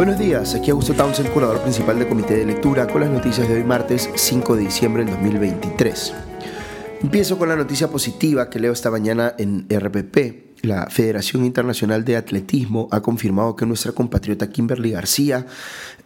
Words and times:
Buenos 0.00 0.18
días, 0.18 0.54
aquí 0.54 0.70
Augusto 0.70 0.94
Townsend, 0.94 1.30
curador 1.30 1.60
principal 1.60 1.98
del 1.98 2.08
Comité 2.08 2.38
de 2.38 2.46
Lectura, 2.46 2.86
con 2.86 3.02
las 3.02 3.10
noticias 3.10 3.46
de 3.46 3.56
hoy 3.56 3.64
martes 3.64 4.08
5 4.14 4.56
de 4.56 4.62
diciembre 4.62 5.04
del 5.04 5.12
2023. 5.12 6.14
Empiezo 7.02 7.36
con 7.36 7.50
la 7.50 7.56
noticia 7.56 7.88
positiva 7.88 8.48
que 8.48 8.60
leo 8.60 8.72
esta 8.72 8.90
mañana 8.90 9.34
en 9.36 9.66
RPP. 9.68 10.62
La 10.62 10.88
Federación 10.88 11.44
Internacional 11.44 12.02
de 12.06 12.16
Atletismo 12.16 12.88
ha 12.92 13.02
confirmado 13.02 13.54
que 13.56 13.66
nuestra 13.66 13.92
compatriota 13.92 14.48
Kimberly 14.48 14.92
García 14.92 15.44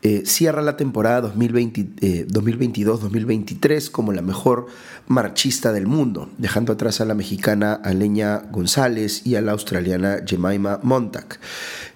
eh, 0.02 0.24
cierra 0.26 0.60
la 0.60 0.76
temporada 0.76 1.32
2022-2023 1.32 3.86
eh, 3.86 3.90
como 3.92 4.12
la 4.12 4.22
mejor 4.22 4.66
marchista 5.06 5.70
del 5.70 5.86
mundo, 5.86 6.30
dejando 6.38 6.72
atrás 6.72 7.00
a 7.00 7.04
la 7.04 7.14
mexicana 7.14 7.74
Aleña 7.74 8.38
González 8.50 9.24
y 9.24 9.36
a 9.36 9.40
la 9.40 9.52
australiana 9.52 10.16
Jemima 10.26 10.80
Montag. 10.82 11.38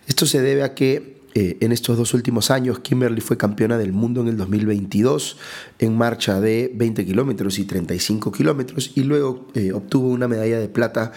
Esto 0.07 0.27
se 0.27 0.41
debe 0.41 0.63
a 0.63 0.75
que 0.75 1.18
eh, 1.35 1.59
en 1.61 1.73
estos 1.73 1.97
dos 1.97 2.15
últimos 2.15 2.51
años, 2.51 2.79
Kimberly 2.81 3.21
fue 3.21 3.37
campeona 3.37 3.79
del 3.79 3.93
mundo 3.93 4.21
en 4.23 4.29
el 4.29 4.37
2022 4.37 5.37
en 5.79 5.97
marcha 5.97 6.41
de 6.41 6.73
20 6.75 7.05
kilómetros 7.05 7.59
y 7.59 7.65
35 7.65 8.33
kilómetros 8.33 8.93
y 8.95 9.03
luego 9.03 9.47
eh, 9.55 9.73
obtuvo 9.73 10.09
una 10.09 10.29
medalla 10.29 10.59
de 10.59 10.69
plata 10.69 11.13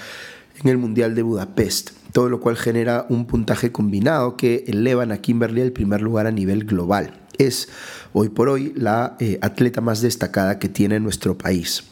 en 0.61 0.69
el 0.69 0.77
Mundial 0.77 1.16
de 1.16 1.23
Budapest, 1.23 1.91
todo 2.11 2.29
lo 2.29 2.39
cual 2.39 2.57
genera 2.57 3.05
un 3.09 3.25
puntaje 3.25 3.71
combinado 3.71 4.38
que 4.38 4.63
elevan 4.67 5.11
a 5.11 5.17
Kimberly 5.17 5.61
al 5.61 5.71
primer 5.71 6.02
lugar 6.02 6.27
a 6.27 6.31
nivel 6.31 6.66
global. 6.66 7.19
Es 7.38 7.69
hoy 8.13 8.30
por 8.30 8.49
hoy 8.49 8.73
la 8.75 9.16
eh, 9.19 9.39
atleta 9.41 9.81
más 9.81 10.02
destacada 10.02 10.59
que 10.59 10.69
tiene 10.69 10.99
nuestro 10.99 11.38
país. 11.38 11.83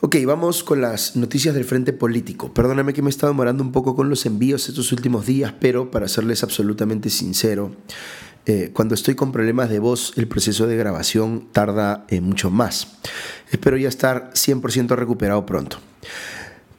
Ok, 0.00 0.14
vamos 0.24 0.62
con 0.62 0.80
las 0.80 1.16
noticias 1.16 1.56
del 1.56 1.64
frente 1.64 1.92
político. 1.92 2.54
Perdóname 2.54 2.92
que 2.92 3.02
me 3.02 3.08
he 3.08 3.10
estado 3.10 3.32
demorando 3.32 3.64
un 3.64 3.72
poco 3.72 3.96
con 3.96 4.08
los 4.08 4.26
envíos 4.26 4.68
estos 4.68 4.92
últimos 4.92 5.26
días, 5.26 5.52
pero 5.58 5.90
para 5.90 6.06
serles 6.06 6.44
absolutamente 6.44 7.10
sincero, 7.10 7.72
eh, 8.46 8.70
cuando 8.72 8.94
estoy 8.94 9.16
con 9.16 9.32
problemas 9.32 9.70
de 9.70 9.80
voz, 9.80 10.12
el 10.14 10.28
proceso 10.28 10.68
de 10.68 10.76
grabación 10.76 11.48
tarda 11.50 12.06
eh, 12.10 12.20
mucho 12.20 12.48
más. 12.48 12.98
Espero 13.50 13.76
ya 13.76 13.88
estar 13.88 14.30
100% 14.34 14.94
recuperado 14.94 15.44
pronto. 15.44 15.78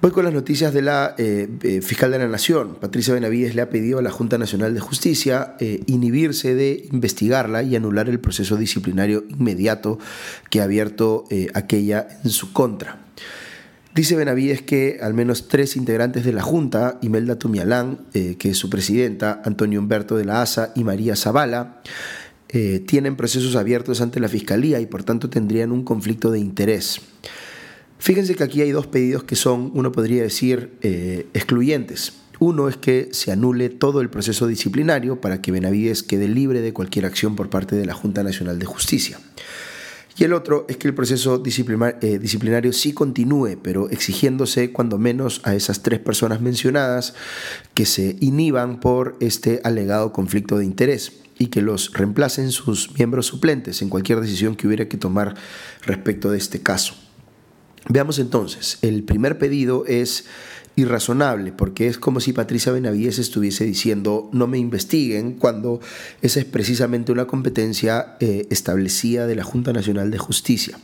Voy 0.02 0.12
con 0.12 0.24
las 0.24 0.34
noticias 0.34 0.74
de 0.74 0.82
la 0.82 1.14
eh, 1.18 1.82
fiscal 1.84 2.12
de 2.12 2.20
la 2.20 2.28
Nación. 2.28 2.78
Patricia 2.80 3.14
Benavides 3.14 3.54
le 3.54 3.62
ha 3.62 3.70
pedido 3.70 4.00
a 4.00 4.02
la 4.02 4.12
Junta 4.12 4.38
Nacional 4.38 4.74
de 4.74 4.80
Justicia 4.80 5.56
inhibirse 5.88 6.56
de 6.56 6.88
investigarla 6.92 7.64
y 7.64 7.76
anular 7.76 8.08
el 8.08 8.20
proceso 8.20 8.56
disciplinario 8.56 9.26
inmediato 9.28 10.00
que 10.50 10.62
ha 10.62 10.64
abierto 10.64 11.26
aquella 11.54 12.08
en 12.24 12.30
su 12.30 12.54
contra. 12.54 13.10
Dice 14.00 14.16
Benavides 14.16 14.62
que 14.62 15.00
al 15.02 15.14
menos 15.14 15.48
tres 15.48 15.76
integrantes 15.76 16.24
de 16.24 16.32
la 16.32 16.44
Junta, 16.44 17.00
Imelda 17.02 17.38
Tumialán, 17.38 18.06
eh, 18.14 18.36
que 18.38 18.52
es 18.52 18.58
su 18.58 18.70
presidenta, 18.70 19.42
Antonio 19.44 19.80
Humberto 19.80 20.16
de 20.16 20.26
la 20.26 20.42
ASA 20.42 20.72
y 20.76 20.84
María 20.84 21.16
Zavala, 21.16 21.82
eh, 22.50 22.82
tienen 22.88 23.16
procesos 23.16 23.56
abiertos 23.56 24.00
ante 24.00 24.20
la 24.20 24.30
Fiscalía 24.30 24.80
y 24.80 24.86
por 24.86 25.04
tanto 25.04 25.30
tendrían 25.30 25.72
un 25.72 25.84
conflicto 25.84 26.32
de 26.32 26.40
interés. 26.40 27.02
Fíjense 28.00 28.34
que 28.36 28.44
aquí 28.44 28.62
hay 28.62 28.72
dos 28.72 28.88
pedidos 28.88 29.24
que 29.26 29.36
son, 29.36 29.72
uno 29.76 29.92
podría 29.92 30.24
decir, 30.24 30.72
eh, 30.82 31.28
excluyentes. 31.34 32.14
Uno 32.40 32.70
es 32.70 32.78
que 32.78 33.10
se 33.12 33.34
anule 33.34 33.70
todo 33.70 34.00
el 34.00 34.10
proceso 34.10 34.48
disciplinario 34.48 35.20
para 35.20 35.42
que 35.42 35.52
Benavides 35.52 36.04
quede 36.04 36.30
libre 36.30 36.62
de 36.62 36.72
cualquier 36.72 37.06
acción 37.06 37.36
por 37.36 37.50
parte 37.50 37.76
de 37.76 37.86
la 37.86 37.94
Junta 37.94 38.24
Nacional 38.24 38.58
de 38.58 38.66
Justicia. 38.66 39.20
Y 40.18 40.24
el 40.24 40.34
otro 40.34 40.66
es 40.70 40.78
que 40.78 40.88
el 40.88 40.94
proceso 40.94 41.44
eh, 41.46 42.20
disciplinario 42.20 42.74
sí 42.74 42.94
continúe, 42.94 43.58
pero 43.62 43.90
exigiéndose 43.90 44.72
cuando 44.72 44.98
menos 44.98 45.42
a 45.44 45.56
esas 45.56 45.82
tres 45.82 46.00
personas 46.00 46.40
mencionadas 46.40 47.14
que 47.74 47.86
se 47.86 48.16
inhiban 48.22 48.80
por 48.80 49.18
este 49.20 49.60
alegado 49.66 50.14
conflicto 50.14 50.58
de 50.58 50.66
interés 50.66 51.14
y 51.38 51.48
que 51.48 51.62
los 51.62 51.94
reemplacen 51.94 52.52
sus 52.52 52.98
miembros 52.98 53.28
suplentes 53.28 53.82
en 53.82 53.90
cualquier 53.90 54.22
decisión 54.22 54.56
que 54.56 54.68
hubiera 54.68 54.88
que 54.88 54.98
tomar 54.98 55.36
respecto 55.86 56.32
de 56.32 56.38
este 56.38 56.62
caso. 56.62 57.09
Veamos 57.88 58.20
entonces, 58.20 58.78
el 58.82 59.04
primer 59.04 59.38
pedido 59.38 59.86
es 59.88 60.26
irrazonable, 60.76 61.52
porque 61.52 61.88
es 61.88 61.98
como 61.98 62.20
si 62.20 62.34
Patricia 62.34 62.72
Benavides 62.72 63.20
estuviese 63.20 63.66
diciendo 63.66 64.30
no 64.32 64.48
me 64.48 64.58
investiguen, 64.58 65.34
cuando 65.34 65.80
esa 66.22 66.40
es 66.40 66.46
precisamente 66.46 67.12
una 67.12 67.26
competencia 67.26 68.16
eh, 68.20 68.48
establecida 68.50 69.28
de 69.28 69.36
la 69.36 69.44
Junta 69.44 69.74
Nacional 69.74 70.12
de 70.12 70.18
Justicia. 70.18 70.80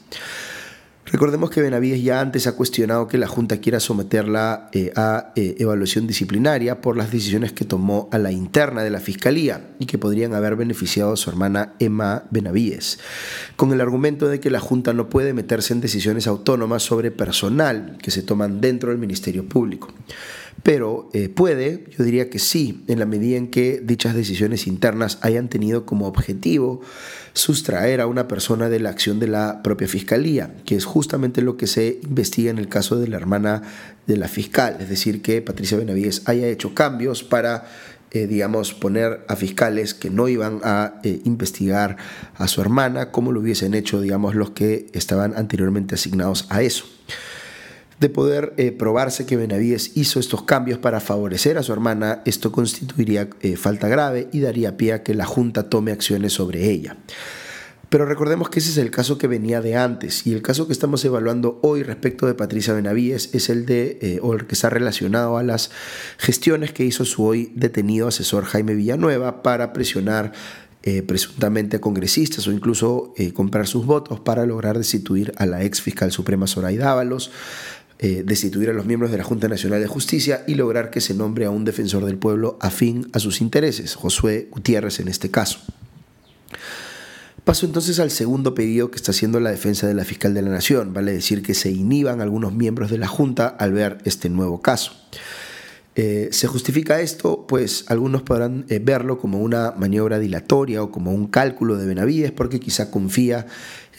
Recordemos 1.06 1.52
que 1.52 1.62
Benavides 1.62 2.02
ya 2.02 2.20
antes 2.20 2.48
ha 2.48 2.56
cuestionado 2.56 3.08
que 3.08 3.20
la 3.20 3.28
Junta 3.28 3.58
quiera 3.58 3.80
someterla 3.80 4.70
eh, 4.72 4.92
a 4.96 5.34
eh, 5.36 5.56
evaluación 5.60 6.08
disciplinaria 6.08 6.82
por 6.82 6.98
las 6.98 7.12
decisiones 7.12 7.54
que 7.54 7.64
tomó 7.64 8.10
a 8.12 8.18
la 8.18 8.32
interna 8.32 8.84
de 8.84 8.90
la 8.90 9.00
Fiscalía 9.00 9.70
y 9.78 9.86
que 9.86 10.00
podrían 10.00 10.34
haber 10.34 10.56
beneficiado 10.56 11.14
a 11.14 11.18
su 11.18 11.30
hermana 11.30 11.74
Emma 11.78 12.24
Benavides, 12.32 13.00
con 13.56 13.72
el 13.72 13.82
argumento 13.82 14.28
de 14.28 14.40
que 14.40 14.50
la 14.50 14.60
Junta 14.60 14.94
no 14.94 15.08
puede 15.08 15.34
meterse 15.34 15.74
en 15.74 15.82
decisiones 15.82 16.26
autónomas 16.26 16.82
sobre 16.82 17.12
personal 17.12 17.98
que 18.02 18.10
se 18.10 18.24
toman 18.24 18.60
dentro 18.60 18.90
del 18.90 18.98
Ministerio 18.98 19.48
Público 19.48 19.94
pero 20.64 21.10
eh, 21.14 21.30
puede, 21.30 21.86
yo 21.96 22.04
diría 22.04 22.30
que 22.30 22.40
sí, 22.40 22.84
en 22.88 23.00
la 23.00 23.06
medida 23.06 23.38
en 23.38 23.50
que 23.50 23.82
dichas 23.84 24.16
decisiones 24.16 24.66
internas 24.68 25.20
hayan 25.22 25.48
tenido 25.48 25.86
como 25.86 26.08
objetivo 26.08 26.82
sustraer 27.34 28.02
a 28.02 28.08
una 28.08 28.28
persona 28.28 28.70
de 28.70 28.80
la 28.80 28.90
acción 28.90 29.20
de 29.20 29.28
la 29.28 29.62
propia 29.62 29.88
fiscalía, 29.88 30.56
que 30.66 30.76
es 30.76 30.86
justamente 30.86 31.42
lo 31.42 31.58
que 31.58 31.68
se 31.68 32.00
investiga 32.04 32.50
en 32.50 32.58
el 32.58 32.68
caso 32.68 32.98
de 32.98 33.08
la 33.08 33.18
hermana 33.18 33.62
de 34.08 34.18
la 34.18 34.28
fiscal, 34.28 34.78
es 34.80 34.90
decir, 34.90 35.22
que 35.22 35.42
Patricia 35.42 35.78
Benavides 35.78 36.24
haya 36.26 36.48
hecho 36.48 36.74
cambios 36.74 37.24
para 37.24 37.66
eh, 38.12 38.28
digamos, 38.28 38.74
poner 38.74 39.26
a 39.28 39.36
fiscales 39.36 39.94
que 39.94 40.10
no 40.10 40.30
iban 40.30 40.62
a 40.64 41.02
eh, 41.04 41.20
investigar 41.26 41.98
a 42.36 42.48
su 42.48 42.62
hermana 42.62 43.12
como 43.12 43.34
lo 43.34 43.42
hubiesen 43.42 43.74
hecho, 43.74 44.00
digamos, 44.00 44.36
los 44.36 44.52
que 44.52 44.88
estaban 44.94 45.36
anteriormente 45.36 45.96
asignados 45.96 46.48
a 46.50 46.62
eso 46.62 46.86
de 48.00 48.10
poder 48.10 48.54
eh, 48.58 48.72
probarse 48.72 49.26
que 49.26 49.38
Benavides 49.38 49.92
hizo 49.96 50.20
estos 50.20 50.44
cambios 50.44 50.80
para 50.80 51.00
favorecer 51.00 51.58
a 51.58 51.64
su 51.64 51.72
hermana, 51.72 52.22
esto 52.26 52.52
constituiría 52.52 53.30
eh, 53.42 53.56
falta 53.56 53.88
grave 53.88 54.28
y 54.34 54.42
daría 54.42 54.78
pie 54.78 54.94
a 54.94 55.04
que 55.04 55.14
la 55.14 55.26
Junta 55.26 55.70
tome 55.70 55.92
acciones 55.92 56.34
sobre 56.34 56.70
ella. 56.70 56.98
Pero 57.88 58.06
recordemos 58.06 58.50
que 58.50 58.60
ese 58.60 58.72
es 58.72 58.78
el 58.78 58.92
caso 58.92 59.18
que 59.18 59.28
venía 59.28 59.62
de 59.62 59.78
antes 59.78 60.28
y 60.28 60.34
el 60.34 60.42
caso 60.42 60.68
que 60.68 60.74
estamos 60.74 61.06
evaluando 61.06 61.60
hoy 61.62 61.84
respecto 61.84 62.26
de 62.28 62.34
Patricia 62.34 62.74
Benavides 62.74 63.30
es 63.34 63.50
el 63.50 63.66
de 63.66 64.00
eh, 64.02 64.20
o 64.22 64.34
el 64.34 64.48
que 64.48 64.56
está 64.56 64.70
relacionado 64.70 65.38
a 65.38 65.44
las 65.44 65.72
gestiones 66.18 66.74
que 66.74 66.84
hizo 66.84 67.06
su 67.06 67.24
hoy 67.24 67.54
detenido 67.56 68.08
asesor 68.08 68.44
Jaime 68.44 68.74
Villanueva 68.74 69.44
para 69.44 69.72
presionar 69.72 70.34
presuntamente 71.08 71.78
a 71.78 71.82
congresistas 71.82 72.46
o 72.46 72.52
incluso 72.52 73.16
comprar 73.34 73.66
sus 73.66 73.88
votos 73.88 74.20
para 74.20 74.46
lograr 74.46 74.78
destituir 74.78 75.34
a 75.38 75.48
la 75.48 75.64
ex 75.64 75.82
fiscal 75.82 76.12
suprema 76.12 76.46
Zoraida 76.46 76.92
Ábalos, 76.92 77.32
eh, 78.00 78.24
destituir 78.26 78.70
a 78.70 78.74
los 78.74 78.86
miembros 78.86 79.12
de 79.12 79.18
la 79.18 79.24
Junta 79.24 79.48
Nacional 79.48 79.80
de 79.80 79.88
Justicia 79.88 80.44
y 80.48 80.56
lograr 80.56 80.90
que 80.90 81.00
se 81.00 81.14
nombre 81.14 81.46
a 81.46 81.50
un 81.50 81.64
defensor 81.64 82.04
del 82.06 82.18
pueblo 82.18 82.58
afín 82.60 83.10
a 83.14 83.20
sus 83.20 83.40
intereses, 83.40 83.96
Josué 83.96 84.50
Gutiérrez 84.52 85.00
en 85.00 85.08
este 85.08 85.32
caso. 85.32 85.60
Paso 87.46 87.66
entonces 87.66 88.00
al 88.00 88.12
segundo 88.12 88.56
pedido 88.56 88.90
que 88.92 88.98
está 88.98 89.12
haciendo 89.12 89.40
la 89.40 89.52
defensa 89.52 89.88
de 89.88 89.94
la 89.94 90.04
fiscal 90.04 90.34
de 90.34 90.42
la 90.42 90.50
Nación, 90.50 90.94
vale 90.94 91.14
decir 91.14 91.44
que 91.44 91.54
se 91.54 91.70
inhiban 91.70 92.20
algunos 92.20 92.54
miembros 92.54 92.90
de 92.90 92.98
la 92.98 93.08
Junta 93.08 93.48
al 93.48 93.72
ver 93.72 94.00
este 94.04 94.30
nuevo 94.30 94.62
caso. 94.62 94.92
Eh, 95.96 96.28
¿Se 96.32 96.48
justifica 96.48 97.00
esto? 97.00 97.46
Pues 97.48 97.86
algunos 97.88 98.22
podrán 98.22 98.66
eh, 98.68 98.80
verlo 98.84 99.18
como 99.18 99.40
una 99.40 99.72
maniobra 99.72 100.20
dilatoria 100.20 100.84
o 100.84 100.92
como 100.92 101.14
un 101.14 101.28
cálculo 101.28 101.78
de 101.78 101.86
Benavides 101.86 102.32
porque 102.32 102.60
quizá 102.60 102.92
confía 102.92 103.48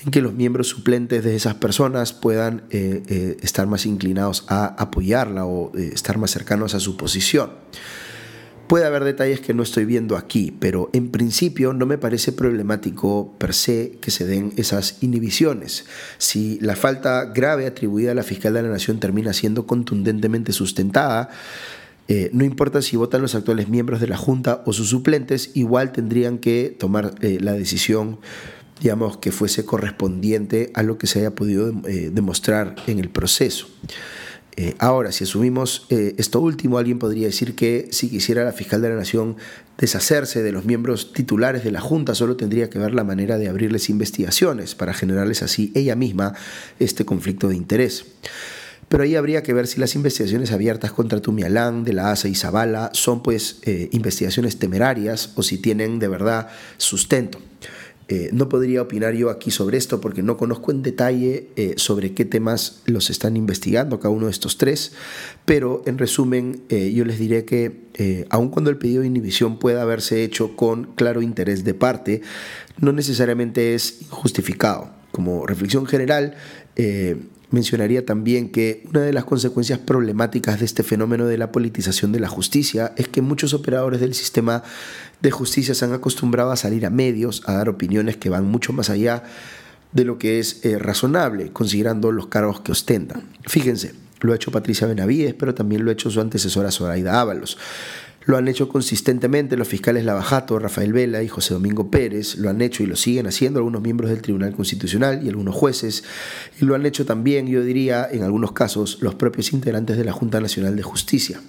en 0.05 0.11
que 0.11 0.21
los 0.21 0.35
miembros 0.35 0.69
suplentes 0.69 1.25
de 1.25 1.35
esas 1.35 1.55
personas 1.55 2.13
puedan 2.13 2.65
eh, 2.71 3.39
estar 3.41 3.67
más 3.67 3.87
inclinados 3.87 4.45
a 4.49 4.67
apoyarla 4.67 5.47
o 5.47 5.75
estar 5.77 6.19
más 6.19 6.31
cercanos 6.31 6.75
a 6.75 6.81
su 6.81 6.99
posición. 6.99 7.51
Puede 8.67 8.85
haber 8.85 9.05
detalles 9.05 9.41
que 9.41 9.55
no 9.55 9.63
estoy 9.63 9.85
viendo 9.85 10.17
aquí, 10.17 10.51
pero 10.59 10.91
en 10.93 11.11
principio 11.13 11.73
no 11.73 11.87
me 11.87 11.99
parece 11.99 12.33
problemático 12.33 13.33
per 13.39 13.55
se 13.55 13.93
que 14.01 14.11
se 14.11 14.27
den 14.27 14.53
esas 14.57 14.99
inhibiciones. 15.03 15.87
Si 16.19 16.59
la 16.61 16.75
falta 16.75 17.27
grave 17.27 17.67
atribuida 17.67 18.11
a 18.11 18.15
la 18.15 18.25
fiscal 18.25 18.55
de 18.55 18.63
la 18.63 18.69
Nación 18.69 18.99
termina 18.99 19.33
siendo 19.33 19.69
contundentemente 19.69 20.53
sustentada, 20.53 21.31
eh, 22.09 22.31
no 22.33 22.45
importa 22.45 22.83
si 22.83 22.97
votan 22.97 23.23
los 23.23 23.35
actuales 23.35 23.69
miembros 23.69 24.01
de 24.01 24.07
la 24.07 24.17
Junta 24.17 24.63
o 24.67 24.73
sus 24.73 24.89
suplentes, 24.89 25.51
igual 25.55 25.93
tendrían 25.93 26.39
que 26.39 26.75
tomar 26.79 27.15
eh, 27.21 27.39
la 27.41 27.53
decisión, 27.53 28.21
digamos, 28.81 29.17
que 29.17 29.33
fuese 29.33 29.65
correspondiente 29.65 30.71
a 30.75 30.83
lo 30.83 30.99
que 30.99 31.07
se 31.07 31.21
haya 31.21 31.35
podido 31.35 31.73
eh, 31.87 32.11
demostrar 32.13 32.77
en 32.87 33.01
el 33.01 33.11
proceso. 33.11 33.69
ahora, 34.79 35.13
si 35.13 35.25
asumimos 35.25 35.87
esto 35.91 36.41
último, 36.41 36.79
alguien 36.79 36.99
podría 36.99 37.27
decir 37.27 37.55
que 37.55 37.89
si 37.91 38.09
quisiera 38.09 38.43
la 38.43 38.53
fiscal 38.53 38.81
de 38.81 38.89
la 38.89 38.97
Nación 38.97 39.37
deshacerse 39.77 40.43
de 40.43 40.51
los 40.51 40.65
miembros 40.65 41.13
titulares 41.13 41.63
de 41.63 41.73
la 41.73 41.83
Junta, 41.83 42.15
solo 42.15 42.37
tendría 42.37 42.71
que 42.71 42.79
ver 42.79 42.95
la 42.95 43.05
manera 43.05 43.37
de 43.37 43.49
abrirles 43.49 43.91
investigaciones 43.91 44.75
para 44.75 44.95
generarles 44.95 45.43
así 45.43 45.73
ella 45.75 45.95
misma 45.95 46.33
este 46.79 47.05
conflicto 47.05 47.49
de 47.49 47.57
interés. 47.57 48.07
Pero 48.89 49.03
ahí 49.03 49.17
habría 49.17 49.43
que 49.43 49.53
ver 49.53 49.67
si 49.67 49.81
las 49.81 49.95
investigaciones 49.95 50.53
abiertas 50.53 50.93
contra 50.93 51.21
Tumialán, 51.21 51.85
de 51.85 51.93
la 51.93 52.13
ASA 52.13 52.29
y 52.29 52.35
Zavala 52.35 52.91
son 52.93 53.23
pues 53.23 53.59
eh, 53.63 53.89
investigaciones 53.93 54.59
temerarias 54.59 55.33
o 55.35 55.43
si 55.43 55.59
tienen 55.59 55.99
de 55.99 56.09
verdad 56.09 56.49
sustento. 56.77 57.41
Eh, 58.09 58.31
no 58.33 58.49
podría 58.49 58.83
opinar 58.83 59.15
yo 59.15 59.31
aquí 59.31 59.51
sobre 59.51 59.79
esto 59.79 60.01
porque 60.01 60.23
no 60.23 60.37
conozco 60.37 60.71
en 60.71 60.85
detalle 60.85 61.49
eh, 61.57 61.75
sobre 61.77 62.13
qué 62.15 62.25
temas 62.25 62.83
los 62.87 63.11
están 63.11 63.37
investigando 63.37 63.99
cada 63.99 64.15
uno 64.15 64.27
de 64.27 64.31
estos 64.31 64.59
tres, 64.59 64.93
pero 65.45 65.83
en 65.87 65.99
resumen 65.99 66.63
yo 66.69 67.05
les 67.05 67.19
diré 67.19 67.45
que 67.45 68.27
aun 68.31 68.51
cuando 68.51 68.71
el 68.71 68.79
pedido 68.79 69.01
de 69.01 69.09
inhibición 69.09 69.59
pueda 69.59 69.83
haberse 69.83 70.23
hecho 70.23 70.55
con 70.55 70.85
claro 70.95 71.21
interés 71.21 71.65
de 71.65 71.75
parte, 71.75 72.23
no 72.79 72.93
necesariamente 72.93 73.75
es 73.75 74.03
justificado. 74.09 74.95
Como 75.11 75.45
reflexión 75.45 75.87
general, 75.87 76.37
Mencionaría 77.51 78.05
también 78.05 78.51
que 78.51 78.85
una 78.91 79.03
de 79.03 79.13
las 79.13 79.25
consecuencias 79.25 79.79
problemáticas 79.79 80.59
de 80.59 80.65
este 80.65 80.83
fenómeno 80.83 81.27
de 81.27 81.39
la 81.39 81.53
politización 81.53 82.11
de 82.11 82.19
la 82.19 82.29
justicia 82.29 82.93
es 82.97 83.07
que 83.07 83.23
muchos 83.23 83.55
operadores 83.55 84.01
del 84.01 84.15
sistema 84.15 84.65
de 85.21 85.31
justicia 85.31 85.75
se 85.75 85.85
han 85.85 85.93
acostumbrado 85.93 86.51
a 86.51 86.57
salir 86.57 86.85
a 86.87 86.91
medios, 86.91 87.43
a 87.47 87.53
dar 87.53 87.69
opiniones 87.69 88.17
que 88.17 88.31
van 88.31 88.47
mucho 88.47 88.73
más 88.73 88.91
allá 88.91 89.23
de 89.93 90.05
lo 90.05 90.19
que 90.19 90.41
es 90.41 90.65
eh, 90.65 90.79
razonable, 90.79 91.53
considerando 91.53 92.11
los 92.11 92.27
cargos 92.27 92.61
que 92.61 92.73
ostentan. 92.73 93.23
Fíjense, 93.47 93.95
lo 94.21 94.33
ha 94.33 94.37
hecho 94.37 94.51
Patricia 94.51 94.87
Benavides, 94.89 95.35
pero 95.35 95.55
también 95.55 95.85
lo 95.85 95.91
ha 95.91 95.93
hecho 95.93 96.11
su 96.11 96.21
antecesora 96.21 96.73
Zoraida 96.73 97.21
Ábalos. 97.21 97.59
Lo 98.27 98.37
han 98.37 98.49
hecho 98.49 98.69
consistentemente 98.69 99.57
los 99.57 99.69
fiscales 99.69 100.05
Lavajato, 100.05 100.59
Rafael 100.59 100.93
Vela 100.93 101.23
y 101.23 101.29
José 101.29 101.55
Domingo 101.55 101.93
Pérez, 101.93 102.35
lo 102.39 102.51
han 102.51 102.61
hecho 102.61 102.83
y 102.83 102.87
lo 102.87 102.97
siguen 102.97 103.29
haciendo 103.29 103.61
algunos 103.61 103.83
miembros 103.83 104.11
del 104.11 104.21
Tribunal 104.21 104.53
Constitucional 104.53 105.25
y 105.25 105.29
algunos 105.29 105.55
jueces, 105.55 106.03
y 106.61 106.65
lo 106.65 106.75
han 106.75 106.85
hecho 106.87 107.07
también, 107.07 107.47
yo 107.47 107.63
diría, 107.63 108.09
en 108.11 108.25
algunos 108.25 108.51
casos, 108.51 108.99
los 109.01 109.15
propios 109.15 109.53
integrantes 109.53 109.97
de 109.97 110.05
la 110.05 110.13
Junta 110.13 110.41
Nacional 110.41 110.75
de 110.75 110.83
Justicia. 110.83 111.41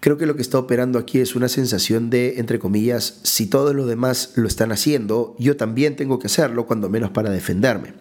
Creo 0.00 0.16
que 0.16 0.24
lo 0.24 0.36
que 0.36 0.42
está 0.42 0.58
operando 0.58 0.98
aquí 0.98 1.18
es 1.18 1.36
una 1.36 1.48
sensación 1.48 2.08
de, 2.08 2.38
entre 2.38 2.58
comillas, 2.58 3.20
si 3.22 3.46
todos 3.46 3.74
los 3.74 3.86
demás 3.86 4.32
lo 4.36 4.48
están 4.48 4.72
haciendo, 4.72 5.36
yo 5.38 5.58
también 5.58 5.96
tengo 5.96 6.18
que 6.18 6.28
hacerlo, 6.28 6.66
cuando 6.66 6.88
menos 6.88 7.10
para 7.10 7.28
defenderme. 7.28 7.92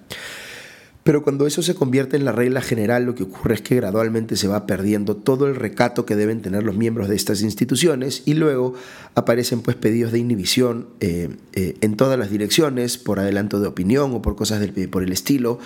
Pero 1.05 1.21
cuando 1.21 1.45
eso 1.45 1.61
se 1.61 1.75
convierte 1.75 2.17
en 2.17 2.25
la 2.25 2.31
regla 2.31 2.61
general, 2.61 3.03
lo 3.03 3.13
que 3.13 3.21
ocurre 3.21 3.53
es 3.53 3.61
que 3.61 3.75
gradualmente 3.75 4.35
se 4.35 4.47
va 4.47 4.65
perdiendo 4.65 5.15
todo 5.15 5.45
el 5.45 5.55
recato 5.55 6.03
que 6.03 6.15
deben 6.15 6.41
tener 6.41 6.63
los 6.63 6.75
miembros 6.75 7.09
de 7.09 7.15
estas 7.15 7.43
instituciones 7.43 8.23
y 8.25 8.33
luego 8.33 8.73
aparecen 9.13 9.61
pues 9.61 9.77
pedidos 9.77 10.11
de 10.11 10.17
inhibición 10.17 10.87
eh, 11.01 11.29
eh, 11.53 11.75
en 11.81 11.95
todas 11.95 12.17
las 12.17 12.31
direcciones, 12.31 12.97
por 12.97 13.19
adelanto 13.19 13.59
de 13.59 13.67
opinión 13.67 14.15
o 14.15 14.23
por 14.23 14.35
cosas 14.35 14.59
del, 14.59 14.89
por 14.89 15.03
el 15.03 15.11
estilo, 15.11 15.59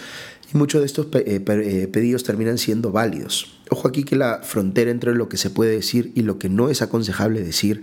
y 0.54 0.58
muchos 0.58 0.82
de 0.82 0.88
estos 0.88 1.08
eh, 1.14 1.40
pedidos 1.90 2.26
terminan 2.26 2.58
siendo 2.58 2.92
válidos. 2.92 3.62
Ojo 3.70 3.88
aquí 3.88 4.04
que 4.04 4.18
la 4.18 4.42
frontera 4.44 4.92
entre 4.92 5.16
lo 5.16 5.30
que 5.30 5.38
se 5.38 5.50
puede 5.50 5.72
decir 5.72 6.12
y 6.16 6.24
lo 6.24 6.38
que 6.38 6.50
no 6.50 6.70
es 6.70 6.82
aconsejable 6.82 7.42
decir 7.42 7.82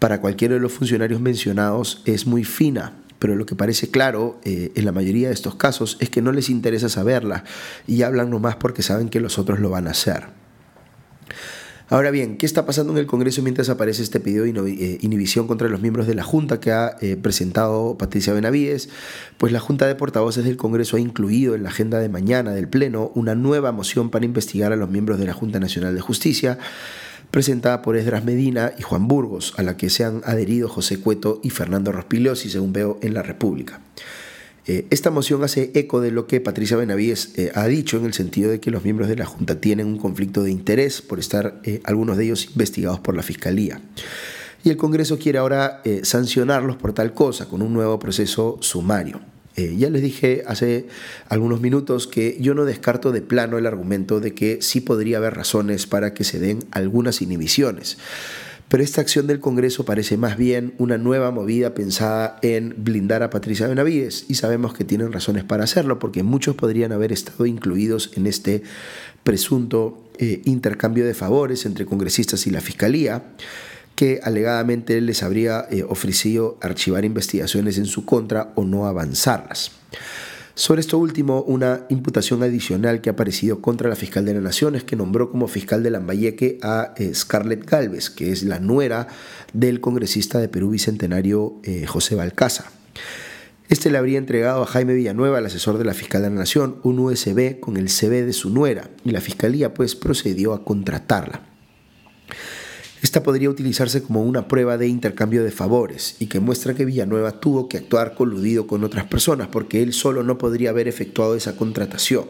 para 0.00 0.20
cualquiera 0.20 0.54
de 0.54 0.60
los 0.60 0.72
funcionarios 0.72 1.20
mencionados 1.20 2.02
es 2.06 2.26
muy 2.26 2.42
fina 2.42 3.01
pero 3.22 3.36
lo 3.36 3.46
que 3.46 3.54
parece 3.54 3.88
claro 3.88 4.40
eh, 4.42 4.72
en 4.74 4.84
la 4.84 4.90
mayoría 4.90 5.28
de 5.28 5.34
estos 5.34 5.54
casos 5.54 5.96
es 6.00 6.10
que 6.10 6.20
no 6.20 6.32
les 6.32 6.50
interesa 6.50 6.88
saberla 6.88 7.44
y 7.86 8.02
hablan 8.02 8.30
nomás 8.30 8.56
porque 8.56 8.82
saben 8.82 9.08
que 9.08 9.20
los 9.20 9.38
otros 9.38 9.60
lo 9.60 9.70
van 9.70 9.86
a 9.86 9.92
hacer. 9.92 10.24
Ahora 11.88 12.10
bien, 12.10 12.36
¿qué 12.36 12.46
está 12.46 12.66
pasando 12.66 12.92
en 12.92 12.98
el 12.98 13.06
Congreso 13.06 13.40
mientras 13.40 13.68
aparece 13.68 14.02
este 14.02 14.18
pedido 14.18 14.44
de 14.44 14.72
eh, 14.72 14.98
inhibición 15.02 15.46
contra 15.46 15.68
los 15.68 15.80
miembros 15.80 16.08
de 16.08 16.16
la 16.16 16.24
Junta 16.24 16.58
que 16.58 16.72
ha 16.72 16.96
eh, 17.00 17.16
presentado 17.16 17.96
Patricia 17.96 18.32
Benavides? 18.32 18.88
Pues 19.38 19.52
la 19.52 19.60
Junta 19.60 19.86
de 19.86 19.94
Portavoces 19.94 20.42
del 20.42 20.56
Congreso 20.56 20.96
ha 20.96 21.00
incluido 21.00 21.54
en 21.54 21.62
la 21.62 21.68
agenda 21.68 22.00
de 22.00 22.08
mañana 22.08 22.50
del 22.50 22.66
Pleno 22.66 23.12
una 23.14 23.36
nueva 23.36 23.70
moción 23.70 24.10
para 24.10 24.24
investigar 24.24 24.72
a 24.72 24.76
los 24.76 24.90
miembros 24.90 25.20
de 25.20 25.26
la 25.26 25.32
Junta 25.32 25.60
Nacional 25.60 25.94
de 25.94 26.00
Justicia 26.00 26.58
presentada 27.32 27.82
por 27.82 27.96
Esdras 27.96 28.24
Medina 28.24 28.72
y 28.78 28.82
Juan 28.82 29.08
Burgos, 29.08 29.54
a 29.56 29.62
la 29.62 29.76
que 29.76 29.90
se 29.90 30.04
han 30.04 30.20
adherido 30.24 30.68
José 30.68 31.00
Cueto 31.00 31.40
y 31.42 31.50
Fernando 31.50 31.90
Rospigliosi, 31.90 32.50
según 32.50 32.72
veo 32.72 32.98
en 33.02 33.14
La 33.14 33.22
República. 33.22 33.80
Eh, 34.66 34.86
esta 34.90 35.10
moción 35.10 35.42
hace 35.42 35.72
eco 35.74 36.00
de 36.00 36.12
lo 36.12 36.28
que 36.28 36.40
Patricia 36.40 36.76
Benavides 36.76 37.32
eh, 37.36 37.50
ha 37.54 37.66
dicho 37.66 37.96
en 37.96 38.04
el 38.04 38.12
sentido 38.12 38.50
de 38.50 38.60
que 38.60 38.70
los 38.70 38.84
miembros 38.84 39.08
de 39.08 39.16
la 39.16 39.24
Junta 39.24 39.60
tienen 39.60 39.86
un 39.86 39.98
conflicto 39.98 40.44
de 40.44 40.52
interés 40.52 41.00
por 41.00 41.18
estar 41.18 41.60
eh, 41.64 41.80
algunos 41.84 42.18
de 42.18 42.26
ellos 42.26 42.46
investigados 42.50 43.00
por 43.00 43.16
la 43.16 43.22
Fiscalía. 43.22 43.80
Y 44.62 44.68
el 44.68 44.76
Congreso 44.76 45.18
quiere 45.18 45.38
ahora 45.38 45.82
sancionarlos 46.04 46.76
por 46.76 46.92
tal 46.92 47.14
cosa 47.14 47.48
con 47.48 47.62
un 47.62 47.72
nuevo 47.72 47.98
proceso 47.98 48.58
sumario. 48.60 49.31
Eh, 49.56 49.76
ya 49.76 49.90
les 49.90 50.02
dije 50.02 50.44
hace 50.46 50.86
algunos 51.28 51.60
minutos 51.60 52.06
que 52.06 52.38
yo 52.40 52.54
no 52.54 52.64
descarto 52.64 53.12
de 53.12 53.20
plano 53.20 53.58
el 53.58 53.66
argumento 53.66 54.20
de 54.20 54.34
que 54.34 54.62
sí 54.62 54.80
podría 54.80 55.18
haber 55.18 55.34
razones 55.34 55.86
para 55.86 56.14
que 56.14 56.24
se 56.24 56.38
den 56.38 56.60
algunas 56.70 57.20
inhibiciones. 57.20 57.98
Pero 58.68 58.82
esta 58.82 59.02
acción 59.02 59.26
del 59.26 59.38
Congreso 59.38 59.84
parece 59.84 60.16
más 60.16 60.38
bien 60.38 60.72
una 60.78 60.96
nueva 60.96 61.30
movida 61.30 61.74
pensada 61.74 62.38
en 62.40 62.74
blindar 62.78 63.22
a 63.22 63.28
Patricia 63.28 63.66
Benavides 63.66 64.24
y 64.28 64.36
sabemos 64.36 64.72
que 64.72 64.84
tienen 64.84 65.12
razones 65.12 65.44
para 65.44 65.64
hacerlo 65.64 65.98
porque 65.98 66.22
muchos 66.22 66.56
podrían 66.56 66.92
haber 66.92 67.12
estado 67.12 67.44
incluidos 67.44 68.12
en 68.14 68.26
este 68.26 68.62
presunto 69.24 70.02
eh, 70.16 70.40
intercambio 70.46 71.04
de 71.04 71.12
favores 71.12 71.66
entre 71.66 71.84
congresistas 71.84 72.46
y 72.46 72.50
la 72.50 72.62
Fiscalía 72.62 73.22
que 73.94 74.20
alegadamente 74.22 75.00
les 75.00 75.22
habría 75.22 75.66
eh, 75.70 75.82
ofrecido 75.82 76.58
archivar 76.60 77.04
investigaciones 77.04 77.78
en 77.78 77.86
su 77.86 78.04
contra 78.04 78.52
o 78.54 78.64
no 78.64 78.86
avanzarlas. 78.86 79.72
Sobre 80.54 80.82
esto 80.82 80.98
último, 80.98 81.42
una 81.42 81.86
imputación 81.88 82.42
adicional 82.42 83.00
que 83.00 83.08
ha 83.08 83.14
aparecido 83.14 83.62
contra 83.62 83.88
la 83.88 83.96
fiscal 83.96 84.26
de 84.26 84.34
la 84.34 84.40
Nación 84.40 84.74
es 84.74 84.84
que 84.84 84.96
nombró 84.96 85.30
como 85.30 85.48
fiscal 85.48 85.82
de 85.82 85.90
Lambayeque 85.90 86.58
a 86.62 86.92
eh, 86.98 87.14
Scarlett 87.14 87.64
Galvez, 87.64 88.10
que 88.10 88.32
es 88.32 88.42
la 88.42 88.60
nuera 88.60 89.08
del 89.54 89.80
congresista 89.80 90.38
de 90.40 90.48
Perú 90.48 90.70
Bicentenario 90.70 91.54
eh, 91.62 91.86
José 91.86 92.16
Balcaza. 92.16 92.66
Este 93.70 93.90
le 93.90 93.96
habría 93.96 94.18
entregado 94.18 94.62
a 94.62 94.66
Jaime 94.66 94.92
Villanueva, 94.92 95.38
el 95.38 95.46
asesor 95.46 95.78
de 95.78 95.86
la 95.86 95.94
fiscal 95.94 96.20
de 96.20 96.28
la 96.28 96.36
Nación, 96.36 96.76
un 96.82 96.98
USB 96.98 97.58
con 97.58 97.78
el 97.78 97.88
CV 97.88 98.22
de 98.22 98.34
su 98.34 98.50
nuera 98.50 98.90
y 99.02 99.12
la 99.12 99.22
fiscalía 99.22 99.72
pues 99.72 99.94
procedió 99.94 100.52
a 100.52 100.62
contratarla. 100.62 101.40
Esta 103.02 103.24
podría 103.24 103.50
utilizarse 103.50 104.00
como 104.00 104.22
una 104.22 104.46
prueba 104.46 104.78
de 104.78 104.86
intercambio 104.86 105.42
de 105.42 105.50
favores 105.50 106.14
y 106.20 106.26
que 106.26 106.38
muestra 106.38 106.74
que 106.74 106.84
Villanueva 106.84 107.40
tuvo 107.40 107.68
que 107.68 107.78
actuar 107.78 108.14
coludido 108.14 108.68
con 108.68 108.84
otras 108.84 109.06
personas 109.06 109.48
porque 109.48 109.82
él 109.82 109.92
solo 109.92 110.22
no 110.22 110.38
podría 110.38 110.70
haber 110.70 110.86
efectuado 110.86 111.34
esa 111.34 111.56
contratación. 111.56 112.26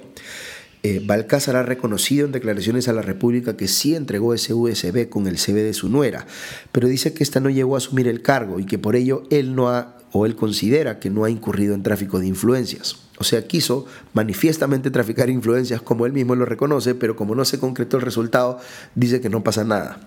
Eh, 0.83 1.03
Balcázar 1.05 1.57
ha 1.57 1.63
reconocido 1.63 2.25
en 2.25 2.33
declaraciones 2.33 2.89
a 2.89 2.95
la 2.95 3.03
República 3.03 3.55
que 3.55 3.69
sí 3.69 3.95
entregó 3.95 4.33
ese 4.33 4.55
USB 4.55 5.11
con 5.11 5.27
el 5.27 5.37
CV 5.37 5.63
de 5.63 5.75
su 5.75 5.91
nuera, 5.91 6.27
pero 6.73 6.89
dice 6.89 7.13
que 7.13 7.23
ésta 7.23 7.39
no 7.39 7.51
llegó 7.51 7.75
a 7.75 7.79
asumir 7.79 8.09
el 8.09 8.23
cargo 8.23 8.59
y 8.59 8.65
que 8.65 8.79
por 8.79 8.97
ello 8.97 9.25
él 9.31 9.55
no 9.55 9.69
ha 9.69 9.99
o 10.13 10.27
él 10.27 10.37
considera 10.37 10.99
que 10.99 11.11
no 11.11 11.25
ha 11.25 11.31
incurrido 11.31 11.75
en 11.75 11.83
tráfico 11.83 12.21
de 12.21 12.27
influencias. 12.27 12.97
O 13.19 13.25
sea, 13.25 13.47
quiso 13.47 13.87
manifiestamente 14.13 14.91
traficar 14.91 15.31
influencias 15.31 15.81
como 15.81 16.07
él 16.07 16.13
mismo 16.13 16.35
lo 16.35 16.45
reconoce, 16.45 16.95
pero 16.95 17.17
como 17.17 17.35
no 17.35 17.45
se 17.45 17.59
concretó 17.59 17.97
el 17.97 18.03
resultado, 18.03 18.59
dice 18.95 19.21
que 19.21 19.29
no 19.29 19.43
pasa 19.43 19.65
nada. 19.65 20.01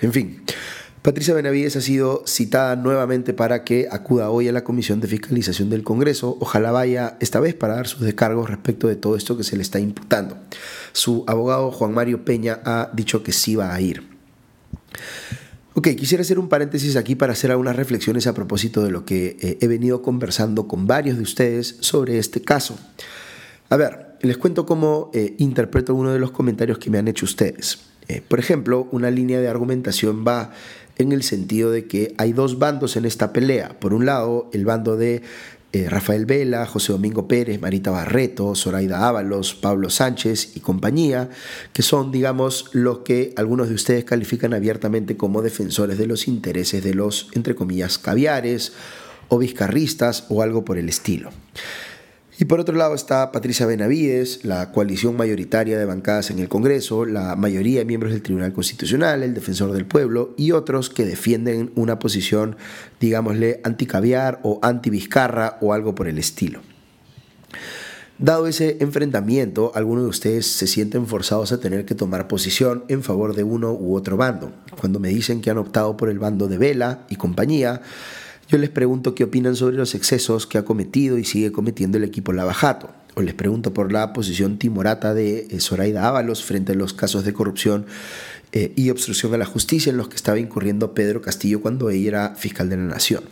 En 0.00 0.12
fin, 0.12 0.42
Patricia 1.02 1.34
Benavides 1.34 1.76
ha 1.76 1.80
sido 1.80 2.24
citada 2.26 2.76
nuevamente 2.76 3.32
para 3.32 3.64
que 3.64 3.88
acuda 3.90 4.30
hoy 4.30 4.48
a 4.48 4.52
la 4.52 4.64
Comisión 4.64 5.00
de 5.00 5.08
Fiscalización 5.08 5.70
del 5.70 5.84
Congreso. 5.84 6.36
Ojalá 6.40 6.72
vaya 6.72 7.16
esta 7.20 7.40
vez 7.40 7.54
para 7.54 7.76
dar 7.76 7.86
sus 7.86 8.00
descargos 8.00 8.50
respecto 8.50 8.88
de 8.88 8.96
todo 8.96 9.16
esto 9.16 9.36
que 9.36 9.44
se 9.44 9.56
le 9.56 9.62
está 9.62 9.78
imputando. 9.78 10.36
Su 10.92 11.24
abogado 11.26 11.70
Juan 11.70 11.94
Mario 11.94 12.24
Peña 12.24 12.60
ha 12.64 12.90
dicho 12.92 13.22
que 13.22 13.32
sí 13.32 13.54
va 13.56 13.72
a 13.72 13.80
ir. 13.80 14.02
Ok, 15.78 15.90
quisiera 15.90 16.22
hacer 16.22 16.40
un 16.40 16.48
paréntesis 16.48 16.96
aquí 16.96 17.14
para 17.14 17.34
hacer 17.34 17.52
algunas 17.52 17.76
reflexiones 17.76 18.26
a 18.26 18.34
propósito 18.34 18.82
de 18.82 18.90
lo 18.90 19.04
que 19.04 19.36
eh, 19.40 19.58
he 19.60 19.68
venido 19.68 20.02
conversando 20.02 20.66
con 20.66 20.88
varios 20.88 21.18
de 21.18 21.22
ustedes 21.22 21.76
sobre 21.78 22.18
este 22.18 22.42
caso. 22.42 22.76
A 23.68 23.76
ver, 23.76 24.16
les 24.20 24.38
cuento 24.38 24.66
cómo 24.66 25.08
eh, 25.14 25.36
interpreto 25.38 25.94
uno 25.94 26.12
de 26.12 26.18
los 26.18 26.32
comentarios 26.32 26.78
que 26.78 26.90
me 26.90 26.98
han 26.98 27.06
hecho 27.06 27.26
ustedes. 27.26 27.78
Eh, 28.08 28.22
por 28.26 28.40
ejemplo, 28.40 28.88
una 28.90 29.12
línea 29.12 29.40
de 29.40 29.46
argumentación 29.46 30.24
va 30.26 30.50
en 30.96 31.12
el 31.12 31.22
sentido 31.22 31.70
de 31.70 31.86
que 31.86 32.12
hay 32.18 32.32
dos 32.32 32.58
bandos 32.58 32.96
en 32.96 33.04
esta 33.04 33.32
pelea. 33.32 33.78
Por 33.78 33.94
un 33.94 34.04
lado, 34.04 34.50
el 34.52 34.64
bando 34.64 34.96
de 34.96 35.22
eh, 35.72 35.88
Rafael 35.88 36.24
Vela, 36.24 36.64
José 36.64 36.92
Domingo 36.92 37.28
Pérez, 37.28 37.60
Marita 37.60 37.90
Barreto, 37.90 38.54
Zoraida 38.54 39.06
Ábalos, 39.06 39.54
Pablo 39.54 39.90
Sánchez 39.90 40.56
y 40.56 40.60
compañía, 40.60 41.28
que 41.74 41.82
son, 41.82 42.10
digamos, 42.10 42.70
los 42.72 43.00
que 43.00 43.34
algunos 43.36 43.68
de 43.68 43.74
ustedes 43.74 44.04
califican 44.04 44.54
abiertamente 44.54 45.18
como 45.18 45.42
defensores 45.42 45.98
de 45.98 46.06
los 46.06 46.26
intereses 46.26 46.82
de 46.82 46.94
los, 46.94 47.28
entre 47.34 47.54
comillas, 47.54 47.98
caviares 47.98 48.72
o 49.28 49.36
vizcarristas 49.36 50.24
o 50.30 50.42
algo 50.42 50.64
por 50.64 50.78
el 50.78 50.88
estilo. 50.88 51.30
Y 52.40 52.44
por 52.44 52.60
otro 52.60 52.76
lado 52.76 52.94
está 52.94 53.32
Patricia 53.32 53.66
Benavides, 53.66 54.44
la 54.44 54.70
coalición 54.70 55.16
mayoritaria 55.16 55.76
de 55.76 55.84
bancadas 55.84 56.30
en 56.30 56.38
el 56.38 56.48
Congreso, 56.48 57.04
la 57.04 57.34
mayoría 57.34 57.80
de 57.80 57.84
miembros 57.84 58.12
del 58.12 58.22
Tribunal 58.22 58.52
Constitucional, 58.52 59.24
el 59.24 59.34
defensor 59.34 59.72
del 59.72 59.86
pueblo 59.86 60.34
y 60.36 60.52
otros 60.52 60.88
que 60.88 61.04
defienden 61.04 61.72
una 61.74 61.98
posición, 61.98 62.56
digámosle, 63.00 63.60
anticaviar 63.64 64.38
o 64.44 64.60
anti-vizcarra 64.62 65.58
o 65.60 65.72
algo 65.72 65.96
por 65.96 66.06
el 66.06 66.16
estilo. 66.16 66.60
Dado 68.20 68.46
ese 68.46 68.76
enfrentamiento, 68.80 69.72
algunos 69.74 70.04
de 70.04 70.10
ustedes 70.10 70.46
se 70.46 70.68
sienten 70.68 71.08
forzados 71.08 71.50
a 71.50 71.58
tener 71.58 71.84
que 71.86 71.96
tomar 71.96 72.28
posición 72.28 72.84
en 72.86 73.02
favor 73.02 73.34
de 73.34 73.42
uno 73.42 73.72
u 73.72 73.96
otro 73.96 74.16
bando. 74.16 74.52
Cuando 74.78 75.00
me 75.00 75.08
dicen 75.08 75.40
que 75.40 75.50
han 75.50 75.58
optado 75.58 75.96
por 75.96 76.08
el 76.08 76.20
bando 76.20 76.46
de 76.46 76.58
Vela 76.58 77.04
y 77.08 77.16
compañía, 77.16 77.82
yo 78.48 78.56
les 78.56 78.70
pregunto 78.70 79.14
qué 79.14 79.24
opinan 79.24 79.56
sobre 79.56 79.76
los 79.76 79.94
excesos 79.94 80.46
que 80.46 80.56
ha 80.56 80.64
cometido 80.64 81.18
y 81.18 81.24
sigue 81.24 81.52
cometiendo 81.52 81.98
el 81.98 82.04
equipo 82.04 82.32
Lavajato. 82.32 82.90
O 83.14 83.20
les 83.22 83.34
pregunto 83.34 83.74
por 83.74 83.92
la 83.92 84.12
posición 84.12 84.58
timorata 84.58 85.12
de 85.12 85.48
eh, 85.50 85.60
Zoraida 85.60 86.08
Ábalos 86.08 86.44
frente 86.44 86.72
a 86.72 86.74
los 86.74 86.94
casos 86.94 87.24
de 87.24 87.34
corrupción 87.34 87.84
eh, 88.52 88.72
y 88.74 88.90
obstrucción 88.90 89.34
a 89.34 89.38
la 89.38 89.44
justicia 89.44 89.90
en 89.90 89.98
los 89.98 90.08
que 90.08 90.16
estaba 90.16 90.38
incurriendo 90.38 90.94
Pedro 90.94 91.20
Castillo 91.20 91.60
cuando 91.60 91.90
ella 91.90 92.08
era 92.08 92.34
fiscal 92.36 92.70
de 92.70 92.76
la 92.76 92.84
Nación. 92.84 93.24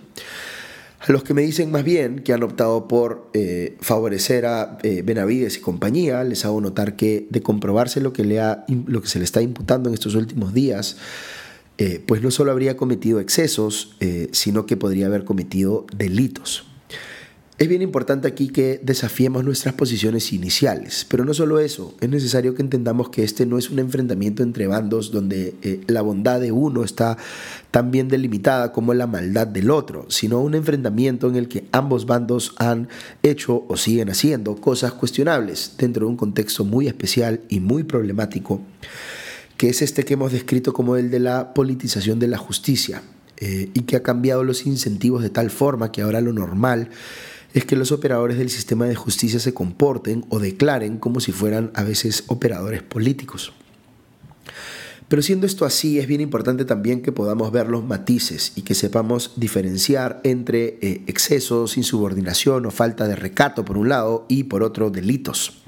A 1.01 1.13
los 1.13 1.23
que 1.23 1.35
me 1.35 1.43
dicen 1.43 1.71
más 1.71 1.85
bien 1.85 2.19
que 2.19 2.33
han 2.33 2.43
optado 2.43 2.89
por 2.89 3.31
eh, 3.33 3.77
favorecer 3.81 4.45
a 4.45 4.79
Benavides 4.83 5.57
y 5.57 5.61
compañía, 5.61 6.25
les 6.25 6.45
hago 6.45 6.61
notar 6.61 6.97
que 6.97 7.29
de 7.31 7.43
comprobarse 7.43 8.01
lo 8.01 8.13
que, 8.13 8.25
le 8.25 8.41
ha, 8.41 8.65
lo 8.87 9.03
que 9.03 9.09
se 9.09 9.21
le 9.21 9.25
está 9.25 9.41
imputando 9.41 9.89
en 9.89 9.95
estos 9.95 10.17
últimos 10.17 10.53
días, 10.53 10.97
pues 12.07 12.23
no 12.23 12.31
solo 12.31 12.53
habría 12.53 12.77
cometido 12.77 13.21
excesos, 13.21 13.97
sino 14.33 14.67
que 14.67 14.77
podría 14.77 15.07
haber 15.07 15.25
cometido 15.25 15.87
delitos. 15.95 16.65
Es 17.59 17.69
bien 17.69 17.81
importante 17.81 18.29
aquí 18.29 18.49
que 18.49 18.79
desafiemos 18.83 19.43
nuestras 19.43 19.75
posiciones 19.75 20.31
iniciales, 20.35 21.07
pero 21.09 21.25
no 21.25 21.33
solo 21.33 21.59
eso, 21.59 21.95
es 22.03 22.11
necesario 22.11 22.55
que 22.55 22.61
entendamos 22.61 23.09
que 23.09 23.25
este 23.25 23.47
no 23.47 23.57
es 23.57 23.71
un 23.71 23.79
enfrentamiento 23.79 24.43
entre 24.43 24.67
bandos 24.67 25.11
donde 25.11 25.55
eh, 25.63 25.81
la 25.87 26.03
bondad 26.03 26.39
de 26.39 26.53
uno 26.53 26.85
está 26.85 27.17
tan 27.71 27.91
bien 27.91 28.09
delimitada 28.09 28.73
como 28.73 28.93
la 28.93 29.07
maldad 29.07 29.47
del 29.47 29.71
otro, 29.71 30.05
sino 30.11 30.43
un 30.43 30.55
enfrentamiento 30.55 31.31
en 31.31 31.37
el 31.37 31.49
que 31.49 31.65
ambos 31.73 32.05
bandos 32.05 32.55
han 32.59 32.91
hecho 33.23 33.65
o 33.69 33.79
siguen 33.79 34.11
haciendo 34.11 34.57
cosas 34.57 34.93
cuestionables 34.93 35.77
dentro 35.79 36.05
de 36.05 36.11
un 36.11 36.19
contexto 36.19 36.63
muy 36.63 36.89
especial 36.89 37.41
y 37.49 37.61
muy 37.61 37.85
problemático, 37.85 38.61
que 39.57 39.69
es 39.69 39.83
este 39.83 40.05
que 40.05 40.15
hemos 40.15 40.33
descrito 40.33 40.73
como 40.73 40.97
el 40.97 41.11
de 41.11 41.21
la 41.21 41.55
politización 41.55 42.19
de 42.19 42.29
la 42.29 42.39
justicia, 42.39 43.03
eh, 43.39 43.71
y 43.75 43.83
que 43.83 43.97
ha 43.97 44.03
cambiado 44.03 44.45
los 44.45 44.67
incentivos 44.67 45.23
de 45.23 45.29
tal 45.29 45.51
forma 45.51 45.93
que 45.93 46.01
ahora 46.01 46.23
lo 46.23 46.33
normal 46.33 46.89
es 47.53 47.65
que 47.67 47.77
los 47.77 47.93
operadores 47.93 48.39
del 48.39 48.49
sistema 48.49 48.87
de 48.87 48.95
justicia 48.95 49.41
se 49.41 49.53
comporten 49.53 50.25
o 50.31 50.39
declaren 50.39 50.99
como 50.99 51.21
si 51.21 51.33
fueran 51.33 51.71
a 51.75 51.83
veces 51.85 52.25
operadores 52.29 52.83
políticos. 52.83 53.53
Pero 55.09 55.23
siendo 55.23 55.47
esto 55.47 55.65
así, 55.65 55.99
es 55.99 56.07
bien 56.07 56.21
importante 56.21 56.65
también 56.65 57.01
que 57.01 57.13
podamos 57.13 57.53
ver 57.53 57.69
los 57.69 57.85
matices 57.85 58.53
y 58.57 58.63
que 58.63 58.75
sepamos 58.75 59.33
diferenciar 59.37 60.21
entre 60.25 60.79
eh, 60.81 61.03
excesos, 61.07 61.77
insubordinación 61.77 62.67
o 62.67 62.71
falta 62.71 63.07
de 63.07 63.17
recato 63.17 63.65
por 63.65 63.79
un 63.79 63.89
lado 63.89 64.27
y 64.29 64.45
por 64.45 64.63
otro 64.63 64.91
delitos. 64.91 65.63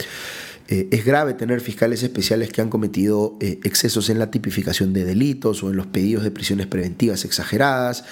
Eh, 0.69 0.89
es 0.91 1.05
grave 1.05 1.33
tener 1.33 1.63
fiscales 1.63 2.03
especiales 2.03 2.51
que 2.51 2.61
han 2.61 2.69
cometido 2.69 3.37
eh, 3.41 3.59
excesos 3.65 4.11
en 4.11 4.19
la 4.19 4.31
tipificación 4.31 4.93
de 4.93 5.05
delitos 5.05 5.63
o 5.63 5.71
en 5.71 5.77
los 5.77 5.87
pedidos 5.87 6.25
de 6.25 6.31
prisiones 6.31 6.67
preventivas 6.67 7.25
exageradas, 7.25 8.05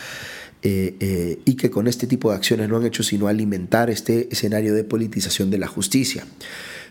eh, 0.63 1.39
y 1.45 1.55
que 1.55 1.71
con 1.71 1.87
este 1.87 2.09
tipo 2.09 2.31
de 2.31 2.37
acciones 2.37 2.69
no 2.69 2.79
han 2.79 2.87
hecho 2.87 3.05
sino 3.05 3.29
alimentar 3.29 3.89
este 3.89 4.29
escenario 4.33 4.75
de 4.75 4.83
politización 4.83 5.51
de 5.51 5.59
la 5.59 5.69
justicia. 5.69 6.27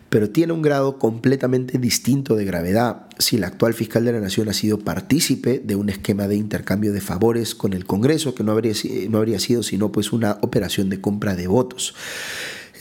Pero 0.09 0.29
tiene 0.29 0.53
un 0.53 0.61
grado 0.61 0.97
completamente 0.97 1.77
distinto 1.77 2.35
de 2.35 2.45
gravedad 2.45 3.07
si 3.17 3.35
el 3.35 3.43
actual 3.43 3.73
fiscal 3.73 4.05
de 4.05 4.13
la 4.13 4.19
Nación 4.19 4.47
ha 4.47 4.53
sido 4.53 4.79
partícipe 4.79 5.59
de 5.59 5.75
un 5.75 5.89
esquema 5.89 6.27
de 6.27 6.35
intercambio 6.35 6.93
de 6.93 7.01
favores 7.01 7.55
con 7.55 7.73
el 7.73 7.85
Congreso, 7.85 8.35
que 8.35 8.43
no 8.43 8.51
habría, 8.51 8.73
no 9.09 9.17
habría 9.17 9.39
sido 9.39 9.63
sino 9.63 9.91
pues 9.91 10.13
una 10.13 10.37
operación 10.41 10.89
de 10.89 11.01
compra 11.01 11.35
de 11.35 11.47
votos. 11.47 11.95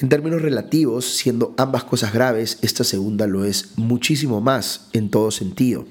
En 0.00 0.08
términos 0.08 0.42
relativos, 0.42 1.04
siendo 1.04 1.54
ambas 1.56 1.84
cosas 1.84 2.12
graves, 2.12 2.58
esta 2.62 2.82
segunda 2.82 3.26
lo 3.26 3.44
es 3.44 3.74
muchísimo 3.76 4.40
más 4.40 4.88
en 4.92 5.08
todo 5.08 5.30
sentido. 5.30 5.86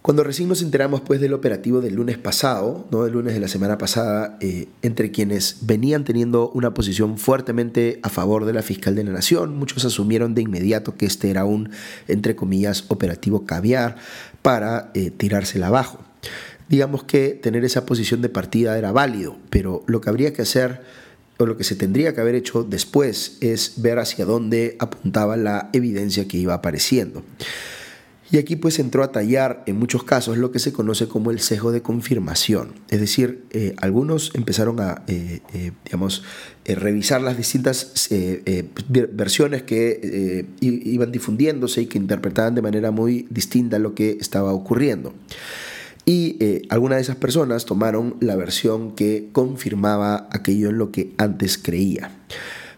Cuando 0.00 0.24
recién 0.24 0.48
nos 0.48 0.62
enteramos 0.62 1.02
pues 1.02 1.20
del 1.20 1.34
operativo 1.34 1.82
del 1.82 1.96
lunes 1.96 2.16
pasado, 2.16 2.88
¿no? 2.90 3.04
del 3.04 3.12
lunes 3.12 3.34
de 3.34 3.40
la 3.40 3.48
semana 3.48 3.76
pasada, 3.76 4.38
eh, 4.40 4.68
entre 4.80 5.10
quienes 5.10 5.58
venían 5.60 6.04
teniendo 6.04 6.50
una 6.54 6.72
posición 6.72 7.18
fuertemente 7.18 8.00
a 8.02 8.08
favor 8.08 8.46
de 8.46 8.54
la 8.54 8.62
fiscal 8.62 8.94
de 8.94 9.04
la 9.04 9.12
nación, 9.12 9.54
muchos 9.58 9.84
asumieron 9.84 10.34
de 10.34 10.40
inmediato 10.40 10.96
que 10.96 11.04
este 11.04 11.28
era 11.28 11.44
un, 11.44 11.68
entre 12.08 12.34
comillas, 12.34 12.86
operativo 12.88 13.44
caviar 13.44 13.96
para 14.40 14.90
eh, 14.94 15.10
tirársela 15.10 15.66
abajo. 15.66 15.98
Digamos 16.70 17.04
que 17.04 17.30
tener 17.34 17.66
esa 17.66 17.84
posición 17.84 18.22
de 18.22 18.30
partida 18.30 18.78
era 18.78 18.92
válido, 18.92 19.36
pero 19.50 19.82
lo 19.86 20.00
que 20.00 20.08
habría 20.08 20.32
que 20.32 20.42
hacer 20.42 20.80
lo 21.46 21.56
que 21.56 21.64
se 21.64 21.76
tendría 21.76 22.14
que 22.14 22.20
haber 22.20 22.34
hecho 22.34 22.64
después 22.64 23.38
es 23.40 23.74
ver 23.76 23.98
hacia 23.98 24.24
dónde 24.24 24.76
apuntaba 24.78 25.36
la 25.36 25.70
evidencia 25.72 26.26
que 26.26 26.38
iba 26.38 26.54
apareciendo. 26.54 27.22
Y 28.32 28.38
aquí 28.38 28.54
pues 28.54 28.78
entró 28.78 29.02
a 29.02 29.10
tallar 29.10 29.64
en 29.66 29.76
muchos 29.76 30.04
casos 30.04 30.38
lo 30.38 30.52
que 30.52 30.60
se 30.60 30.72
conoce 30.72 31.08
como 31.08 31.32
el 31.32 31.40
sesgo 31.40 31.72
de 31.72 31.82
confirmación. 31.82 32.74
Es 32.88 33.00
decir, 33.00 33.44
eh, 33.50 33.74
algunos 33.78 34.30
empezaron 34.34 34.80
a, 34.80 35.02
eh, 35.08 35.40
eh, 35.52 35.72
digamos, 35.84 36.22
revisar 36.64 37.22
las 37.22 37.36
distintas 37.36 38.08
versiones 38.88 39.64
que 39.64 40.46
iban 40.60 41.10
difundiéndose 41.10 41.82
y 41.82 41.86
que 41.86 41.98
interpretaban 41.98 42.54
de 42.54 42.62
manera 42.62 42.92
muy 42.92 43.26
distinta 43.30 43.80
lo 43.80 43.94
que 43.96 44.18
estaba 44.20 44.52
ocurriendo. 44.52 45.12
Y 46.10 46.64
algunas 46.70 46.96
de 46.96 47.02
esas 47.02 47.14
personas 47.14 47.66
tomaron 47.66 48.16
la 48.18 48.34
versión 48.34 48.96
que 48.96 49.28
confirmaba 49.30 50.28
aquello 50.32 50.70
en 50.70 50.76
lo 50.76 50.90
que 50.90 51.12
antes 51.18 51.56
creía. 51.56 52.10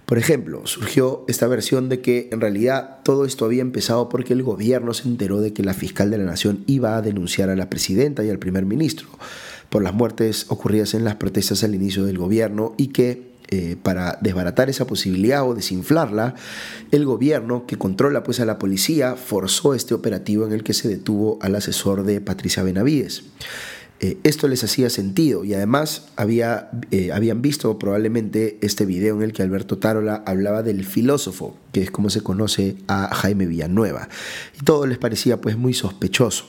Por 0.04 0.18
ejemplo, 0.18 0.66
surgió 0.66 1.24
esta 1.28 1.46
versión 1.46 1.88
de 1.88 2.02
que 2.02 2.28
en 2.30 2.42
realidad 2.42 2.98
todo 3.04 3.24
esto 3.24 3.46
había 3.46 3.62
empezado 3.62 4.10
porque 4.10 4.34
el 4.34 4.42
gobierno 4.42 4.92
se 4.92 5.08
enteró 5.08 5.40
de 5.40 5.54
que 5.54 5.62
la 5.62 5.72
fiscal 5.72 6.10
de 6.10 6.18
la 6.18 6.24
nación 6.24 6.62
iba 6.66 6.94
a 6.94 7.00
denunciar 7.00 7.48
a 7.48 7.56
la 7.56 7.70
presidenta 7.70 8.22
y 8.22 8.28
al 8.28 8.38
primer 8.38 8.66
ministro 8.66 9.08
por 9.70 9.82
las 9.82 9.94
muertes 9.94 10.44
ocurridas 10.50 10.92
en 10.92 11.04
las 11.04 11.14
protestas 11.14 11.64
al 11.64 11.74
inicio 11.74 12.04
del 12.04 12.18
gobierno 12.18 12.74
y 12.76 12.88
que 12.88 13.31
eh, 13.52 13.76
para 13.82 14.16
desbaratar 14.22 14.70
esa 14.70 14.86
posibilidad 14.86 15.46
o 15.46 15.54
desinflarla, 15.54 16.36
el 16.90 17.04
gobierno 17.04 17.66
que 17.66 17.76
controla 17.76 18.22
pues 18.22 18.40
a 18.40 18.46
la 18.46 18.58
policía 18.58 19.14
forzó 19.14 19.74
este 19.74 19.92
operativo 19.92 20.46
en 20.46 20.52
el 20.52 20.64
que 20.64 20.72
se 20.72 20.88
detuvo 20.88 21.38
al 21.42 21.54
asesor 21.54 22.04
de 22.04 22.22
Patricia 22.22 22.62
Benavides. 22.62 23.24
Eh, 24.00 24.16
esto 24.22 24.48
les 24.48 24.64
hacía 24.64 24.88
sentido 24.88 25.44
y 25.44 25.52
además 25.52 26.08
eh, 26.90 27.12
habían 27.12 27.42
visto 27.42 27.78
probablemente 27.78 28.56
este 28.62 28.86
video 28.86 29.16
en 29.16 29.22
el 29.22 29.34
que 29.34 29.42
Alberto 29.42 29.76
Tarola 29.76 30.22
hablaba 30.24 30.62
del 30.62 30.86
filósofo, 30.86 31.54
que 31.72 31.82
es 31.82 31.90
como 31.90 32.08
se 32.08 32.22
conoce 32.22 32.76
a 32.88 33.14
Jaime 33.14 33.44
Villanueva, 33.44 34.08
y 34.58 34.64
todo 34.64 34.86
les 34.86 34.96
parecía 34.96 35.42
pues 35.42 35.58
muy 35.58 35.74
sospechoso. 35.74 36.46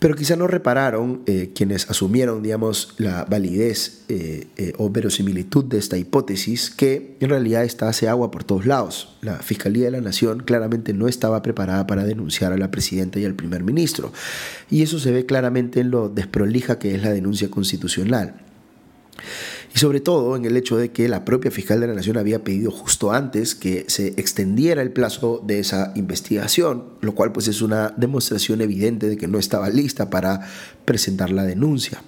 Pero 0.00 0.16
quizá 0.16 0.34
no 0.34 0.46
repararon 0.46 1.20
eh, 1.26 1.50
quienes 1.54 1.90
asumieron, 1.90 2.42
digamos, 2.42 2.94
la 2.96 3.26
validez 3.26 4.04
eh, 4.08 4.46
eh, 4.56 4.72
o 4.78 4.88
verosimilitud 4.88 5.66
de 5.66 5.76
esta 5.76 5.98
hipótesis, 5.98 6.70
que 6.70 7.18
en 7.20 7.28
realidad 7.28 7.64
está 7.64 7.90
hace 7.90 8.08
agua 8.08 8.30
por 8.30 8.42
todos 8.42 8.64
lados. 8.64 9.18
La 9.20 9.36
Fiscalía 9.36 9.84
de 9.84 9.90
la 9.90 10.00
Nación 10.00 10.40
claramente 10.40 10.94
no 10.94 11.06
estaba 11.06 11.42
preparada 11.42 11.86
para 11.86 12.04
denunciar 12.04 12.54
a 12.54 12.56
la 12.56 12.70
presidenta 12.70 13.20
y 13.20 13.26
al 13.26 13.34
primer 13.34 13.62
ministro. 13.62 14.10
Y 14.70 14.82
eso 14.82 14.98
se 14.98 15.12
ve 15.12 15.26
claramente 15.26 15.80
en 15.80 15.90
lo 15.90 16.08
desprolija 16.08 16.78
que 16.78 16.94
es 16.94 17.02
la 17.02 17.12
denuncia 17.12 17.50
constitucional. 17.50 18.40
Y 19.74 19.78
sobre 19.78 20.00
todo 20.00 20.36
en 20.36 20.44
el 20.44 20.56
hecho 20.56 20.76
de 20.76 20.90
que 20.90 21.08
la 21.08 21.24
propia 21.24 21.50
fiscal 21.50 21.80
de 21.80 21.86
la 21.86 21.94
Nación 21.94 22.16
había 22.16 22.42
pedido 22.42 22.70
justo 22.70 23.12
antes 23.12 23.54
que 23.54 23.84
se 23.88 24.08
extendiera 24.08 24.82
el 24.82 24.92
plazo 24.92 25.42
de 25.46 25.60
esa 25.60 25.92
investigación, 25.94 26.84
lo 27.00 27.14
cual 27.14 27.32
pues 27.32 27.46
es 27.48 27.62
una 27.62 27.94
demostración 27.96 28.60
evidente 28.60 29.08
de 29.08 29.16
que 29.16 29.28
no 29.28 29.38
estaba 29.38 29.70
lista 29.70 30.10
para 30.10 30.40
presentar 30.84 31.30
la 31.30 31.44
denuncia. 31.44 32.02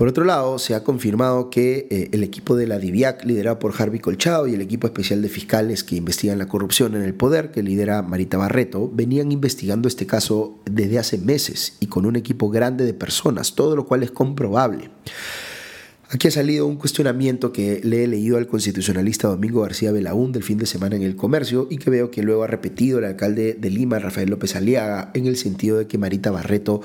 Por 0.00 0.08
otro 0.08 0.24
lado, 0.24 0.58
se 0.58 0.74
ha 0.74 0.82
confirmado 0.82 1.50
que 1.50 1.86
eh, 1.90 2.08
el 2.12 2.24
equipo 2.24 2.56
de 2.56 2.66
la 2.66 2.78
DIVIAC, 2.78 3.22
liderado 3.26 3.58
por 3.58 3.74
Harvey 3.78 4.00
Colchado, 4.00 4.46
y 4.46 4.54
el 4.54 4.62
equipo 4.62 4.86
especial 4.86 5.20
de 5.20 5.28
fiscales 5.28 5.84
que 5.84 5.96
investigan 5.96 6.38
la 6.38 6.48
corrupción 6.48 6.94
en 6.94 7.02
el 7.02 7.12
poder, 7.12 7.50
que 7.50 7.62
lidera 7.62 8.00
Marita 8.00 8.38
Barreto, 8.38 8.90
venían 8.90 9.30
investigando 9.30 9.88
este 9.88 10.06
caso 10.06 10.58
desde 10.64 10.98
hace 10.98 11.18
meses 11.18 11.76
y 11.80 11.88
con 11.88 12.06
un 12.06 12.16
equipo 12.16 12.48
grande 12.48 12.86
de 12.86 12.94
personas, 12.94 13.54
todo 13.54 13.76
lo 13.76 13.84
cual 13.84 14.02
es 14.02 14.10
comprobable. 14.10 14.88
Aquí 16.12 16.26
ha 16.26 16.32
salido 16.32 16.66
un 16.66 16.74
cuestionamiento 16.74 17.52
que 17.52 17.80
le 17.84 18.02
he 18.02 18.08
leído 18.08 18.36
al 18.36 18.48
constitucionalista 18.48 19.28
Domingo 19.28 19.62
García 19.62 19.92
Belaún 19.92 20.32
del 20.32 20.42
fin 20.42 20.58
de 20.58 20.66
semana 20.66 20.96
en 20.96 21.04
el 21.04 21.14
comercio 21.14 21.68
y 21.70 21.78
que 21.78 21.88
veo 21.88 22.10
que 22.10 22.24
luego 22.24 22.42
ha 22.42 22.48
repetido 22.48 22.98
el 22.98 23.04
alcalde 23.04 23.54
de 23.54 23.70
Lima, 23.70 24.00
Rafael 24.00 24.28
López 24.28 24.56
Aliaga, 24.56 25.12
en 25.14 25.26
el 25.28 25.36
sentido 25.36 25.78
de 25.78 25.86
que 25.86 25.98
Marita 25.98 26.32
Barreto 26.32 26.80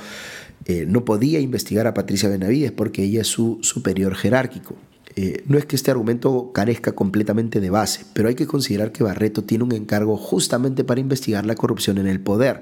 eh, 0.65 0.86
no 0.88 1.05
podía 1.05 1.39
investigar 1.39 1.88
a 1.88 1.96
Patricia 1.96 2.29
Benavides 2.29 2.72
porque 2.72 3.01
ella 3.01 3.22
es 3.22 3.27
su 3.27 3.58
superior 3.63 4.13
jerárquico. 4.13 4.75
Eh, 5.15 5.44
no 5.48 5.58
es 5.58 5.65
que 5.65 5.75
este 5.75 5.89
argumento 5.89 6.51
carezca 6.53 6.91
completamente 6.91 7.62
de 7.62 7.70
base, 7.72 8.05
pero 8.13 8.27
hay 8.27 8.36
que 8.36 8.46
considerar 8.46 8.91
que 8.91 9.03
Barreto 9.03 9.44
tiene 9.44 9.63
un 9.63 9.72
encargo 9.72 10.17
justamente 10.17 10.84
para 10.84 11.00
investigar 11.00 11.48
la 11.48 11.55
corrupción 11.55 11.98
en 11.98 12.05
el 12.05 12.20
poder 12.20 12.62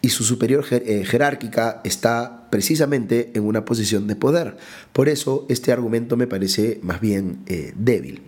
y 0.00 0.10
su 0.10 0.24
superior 0.24 0.64
eh, 0.70 1.04
jerárquica 1.04 1.80
está 1.84 2.48
precisamente 2.50 3.32
en 3.34 3.44
una 3.44 3.64
posición 3.64 4.06
de 4.06 4.16
poder. 4.16 4.56
Por 4.92 5.08
eso 5.08 5.46
este 5.48 5.72
argumento 5.72 6.16
me 6.16 6.26
parece 6.26 6.80
más 6.82 7.00
bien 7.00 7.40
eh, 7.46 7.72
débil. 7.76 8.22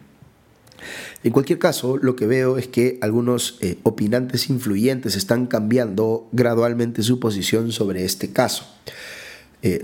En 1.23 1.33
cualquier 1.33 1.59
caso, 1.59 1.99
lo 1.99 2.17
que 2.17 2.27
veo 2.27 2.57
es 2.57 2.67
que 2.67 2.99
algunos 3.03 3.59
eh, 3.61 3.79
opinantes 3.83 4.49
influyentes 4.49 5.15
están 5.15 5.47
cambiando 5.47 6.29
gradualmente 6.33 7.03
su 7.03 7.21
posición 7.21 7.71
sobre 7.73 8.05
este 8.05 8.33
caso. 8.33 8.67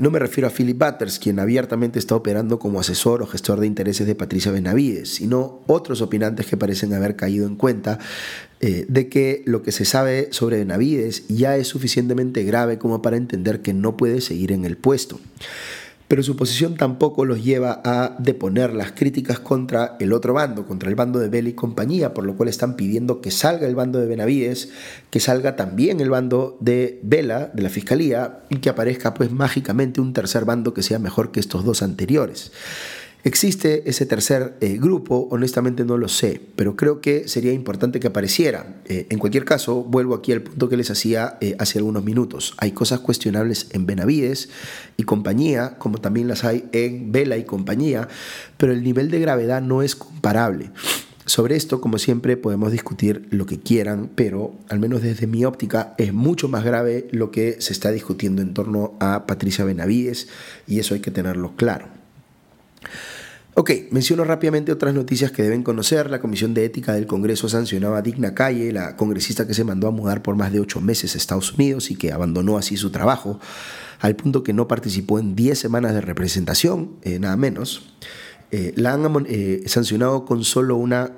No 0.01 0.11
me 0.11 0.19
refiero 0.19 0.49
a 0.49 0.51
Philip 0.51 0.79
Butters, 0.79 1.19
quien 1.19 1.39
abiertamente 1.39 1.99
está 1.99 2.17
operando 2.17 2.59
como 2.59 2.81
asesor 2.81 3.21
o 3.21 3.27
gestor 3.27 3.61
de 3.61 3.67
intereses 3.67 4.07
de 4.07 4.15
Patricia 4.15 4.51
Benavides, 4.51 5.11
sino 5.11 5.61
otros 5.67 6.01
opinantes 6.01 6.47
que 6.47 6.57
parecen 6.57 6.95
haber 6.95 7.15
caído 7.15 7.47
en 7.47 7.57
cuenta 7.57 7.99
eh, 8.61 8.87
de 8.89 9.09
que 9.09 9.43
lo 9.47 9.63
que 9.63 9.73
se 9.73 9.85
sabe 9.85 10.29
sobre 10.33 10.59
Benavides 10.59 11.29
ya 11.29 11.57
es 11.57 11.69
suficientemente 11.69 12.45
grave 12.45 12.79
como 12.79 13.03
para 13.03 13.17
entender 13.17 13.63
que 13.63 13.75
no 13.75 13.97
puede 13.97 14.21
seguir 14.21 14.53
en 14.53 14.65
el 14.65 14.77
puesto 14.77 15.21
pero 16.09 16.23
su 16.23 16.37
posición 16.37 16.77
tampoco 16.77 17.25
los 17.25 17.43
lleva 17.43 17.81
a 17.85 18.17
deponer 18.19 18.73
las 18.73 18.93
críticas 18.93 19.41
contra 19.41 19.97
el 19.99 20.13
otro 20.13 20.35
bando, 20.35 20.65
contra 20.65 20.89
el 20.89 20.95
bando 20.95 21.19
de 21.19 21.29
Vela 21.29 21.49
y 21.49 21.55
compañía, 21.55 22.15
por 22.15 22.25
lo 22.25 22.37
cual 22.37 22.49
están 22.49 22.77
pidiendo 22.77 23.21
que 23.21 23.33
salga 23.33 23.67
el 23.67 23.75
bando 23.75 23.99
de 23.99 24.07
Benavides, 24.07 24.71
que 25.11 25.19
salga 25.19 25.57
también 25.57 26.01
el 26.01 26.11
bando 26.11 26.59
de 26.61 27.01
Vela, 27.03 27.51
de 27.53 27.63
la 27.63 27.71
Fiscalía, 27.71 28.41
y 28.51 28.59
que 28.59 28.69
aparezca 28.69 29.15
pues 29.15 29.33
mágicamente 29.33 30.01
un 30.01 30.13
tercer 30.13 30.45
bando 30.45 30.75
que 30.75 30.83
sea 30.83 31.01
mejor 31.01 31.33
que 31.33 31.41
estos 31.41 31.65
dos 31.65 31.83
anteriores. 31.83 32.53
¿Existe 33.27 33.83
ese 33.91 34.07
tercer 34.07 34.57
eh, 34.61 34.79
grupo? 34.81 35.27
Honestamente 35.33 35.85
no 35.85 35.99
lo 35.99 36.07
sé, 36.07 36.41
pero 36.55 36.77
creo 36.77 37.01
que 37.01 37.27
sería 37.27 37.53
importante 37.53 37.99
que 37.99 38.07
apareciera. 38.07 38.77
Eh, 38.85 39.09
en 39.11 39.19
cualquier 39.19 39.45
caso, 39.45 39.83
vuelvo 39.83 40.15
aquí 40.15 40.31
al 40.31 40.43
punto 40.43 40.69
que 40.69 40.77
les 40.77 40.93
hacía 40.93 41.37
eh, 41.41 41.57
hace 41.59 41.79
algunos 41.79 42.05
minutos. 42.05 42.55
Hay 42.59 42.71
cosas 42.71 43.01
cuestionables 43.01 43.67
en 43.73 43.85
Benavides 43.85 44.49
y 44.97 45.03
compañía, 45.03 45.75
como 45.77 45.99
también 45.99 46.29
las 46.29 46.45
hay 46.45 46.67
en 46.71 47.11
Vela 47.11 47.37
y 47.37 47.43
compañía, 47.43 48.07
pero 48.59 48.73
el 48.73 48.85
nivel 48.85 49.11
de 49.11 49.19
gravedad 49.19 49.61
no 49.61 49.83
es 49.83 49.97
comparable. 49.97 50.71
Sobre 51.25 51.57
esto, 51.57 51.81
como 51.81 51.99
siempre, 51.99 52.37
podemos 52.37 52.71
discutir 52.71 53.27
lo 53.33 53.45
que 53.45 53.59
quieran, 53.59 54.09
pero 54.15 54.55
al 54.69 54.79
menos 54.79 55.03
desde 55.03 55.27
mi 55.27 55.45
óptica 55.45 55.97
es 55.99 56.13
mucho 56.13 56.47
más 56.47 56.65
grave 56.65 57.09
lo 57.11 57.33
que 57.33 57.61
se 57.61 57.73
está 57.73 57.91
discutiendo 57.91 58.41
en 58.41 58.55
torno 58.55 58.95
a 59.01 59.27
Patricia 59.27 59.65
Benavides 59.65 60.29
y 60.69 60.79
eso 60.79 60.95
hay 60.95 61.01
que 61.01 61.11
tenerlo 61.11 61.57
claro. 61.57 61.89
Ok, 63.59 63.71
menciono 63.91 64.23
rápidamente 64.25 64.71
otras 64.71 64.93
noticias 64.93 65.33
que 65.33 65.43
deben 65.43 65.63
conocer. 65.63 66.11
La 66.11 66.21
Comisión 66.21 66.53
de 66.53 66.67
Ética 66.67 66.93
del 66.93 67.07
Congreso 67.07 67.49
sancionaba 67.49 67.97
a 67.97 68.03
Digna 68.03 68.35
Calle, 68.35 68.71
la 68.71 68.97
congresista 68.97 69.47
que 69.47 69.55
se 69.55 69.65
mandó 69.65 69.89
a 69.89 69.91
mudar 69.91 70.23
por 70.23 70.37
más 70.37 70.53
de 70.53 70.61
ocho 70.61 70.83
meses 70.83 71.15
a 71.15 71.17
Estados 71.17 71.55
Unidos 71.55 71.91
y 71.91 71.97
que 71.97 72.13
abandonó 72.13 72.59
así 72.59 72.77
su 72.77 72.91
trabajo, 72.91 73.41
al 74.01 74.15
punto 74.15 74.43
que 74.43 74.53
no 74.53 74.69
participó 74.69 75.19
en 75.19 75.35
diez 75.35 75.59
semanas 75.59 75.95
de 75.95 76.03
representación, 76.03 76.97
eh, 77.01 77.19
nada 77.19 77.39
menos. 77.39 77.95
Eh, 78.51 78.75
la 78.77 78.93
han 78.93 79.27
eh, 79.27 79.63
sancionado 79.65 80.27
con 80.27 80.45
solo 80.45 80.77
una 80.77 81.13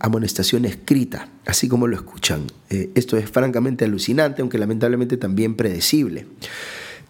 amonestación 0.00 0.64
escrita, 0.64 1.28
así 1.46 1.68
como 1.68 1.86
lo 1.86 1.94
escuchan. 1.94 2.42
esto 2.70 3.16
es 3.16 3.30
francamente 3.30 3.84
alucinante, 3.84 4.42
aunque 4.42 4.58
lamentablemente 4.58 5.16
también 5.16 5.54
predecible. 5.54 6.26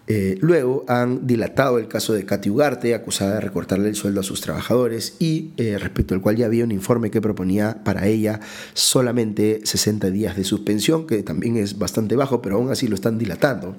Eh, 0.05 0.37
luego 0.41 0.83
han 0.89 1.25
dilatado 1.25 1.77
el 1.77 1.87
caso 1.87 2.13
de 2.13 2.25
Katy 2.25 2.49
Ugarte, 2.49 2.93
acusada 2.93 3.35
de 3.35 3.39
recortarle 3.39 3.87
el 3.87 3.95
sueldo 3.95 4.19
a 4.19 4.23
sus 4.23 4.41
trabajadores 4.41 5.15
y 5.19 5.51
eh, 5.55 5.77
respecto 5.79 6.13
al 6.13 6.21
cual 6.21 6.35
ya 6.35 6.45
había 6.45 6.65
un 6.65 6.73
informe 6.73 7.09
que 7.09 7.21
proponía 7.21 7.83
para 7.85 8.07
ella 8.07 8.41
solamente 8.73 9.61
60 9.63 10.09
días 10.09 10.35
de 10.35 10.43
suspensión, 10.43 11.07
que 11.07 11.23
también 11.23 11.55
es 11.55 11.77
bastante 11.77 12.17
bajo, 12.17 12.41
pero 12.41 12.57
aún 12.57 12.69
así 12.69 12.87
lo 12.87 12.95
están 12.95 13.17
dilatando. 13.17 13.77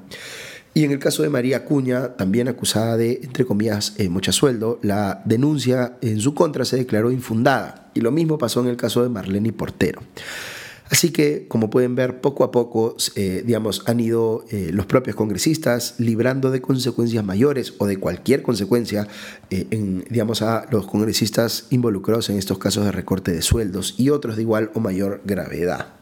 Y 0.73 0.83
en 0.83 0.90
el 0.90 0.99
caso 0.99 1.23
de 1.23 1.28
María 1.28 1.64
Cuña, 1.64 2.16
también 2.16 2.49
acusada 2.49 2.97
de, 2.97 3.21
entre 3.23 3.45
comillas, 3.45 3.95
eh, 3.99 4.09
mucho 4.09 4.33
sueldo, 4.33 4.81
la 4.83 5.23
denuncia 5.25 5.99
en 6.00 6.21
su 6.21 6.35
contra 6.35 6.64
se 6.64 6.76
declaró 6.76 7.12
infundada. 7.12 7.90
Y 7.95 8.00
lo 8.00 8.11
mismo 8.11 8.38
pasó 8.38 8.61
en 8.61 8.66
el 8.66 8.76
caso 8.76 9.02
de 9.02 9.09
Marlene 9.09 9.52
Portero. 9.52 10.02
Así 10.90 11.11
que, 11.11 11.47
como 11.49 11.70
pueden 11.70 11.94
ver, 11.94 12.20
poco 12.20 12.44
a 12.44 12.51
poco, 12.51 12.97
eh, 13.16 13.42
digamos, 13.47 13.83
han 13.87 14.01
ido 14.01 14.44
eh, 14.51 14.70
los 14.73 14.85
propios 14.85 15.16
congresistas 15.16 15.94
librando 15.99 16.51
de 16.51 16.61
consecuencias 16.61 17.25
mayores 17.25 17.75
o 17.79 17.87
de 17.87 17.97
cualquier 17.97 18.42
consecuencia, 18.42 19.09
eh, 19.51 19.66
digamos, 20.11 20.42
a 20.42 20.66
los 20.70 20.87
congresistas 20.87 21.66
involucrados 21.70 22.29
en 22.29 22.37
estos 22.37 22.59
casos 22.59 22.85
de 22.85 22.92
recorte 22.92 23.33
de 23.33 23.40
sueldos 23.40 23.94
y 23.97 24.11
otros 24.11 24.37
de 24.37 24.42
igual 24.42 24.70
o 24.75 24.81
mayor 24.81 25.23
gravedad. 25.25 25.94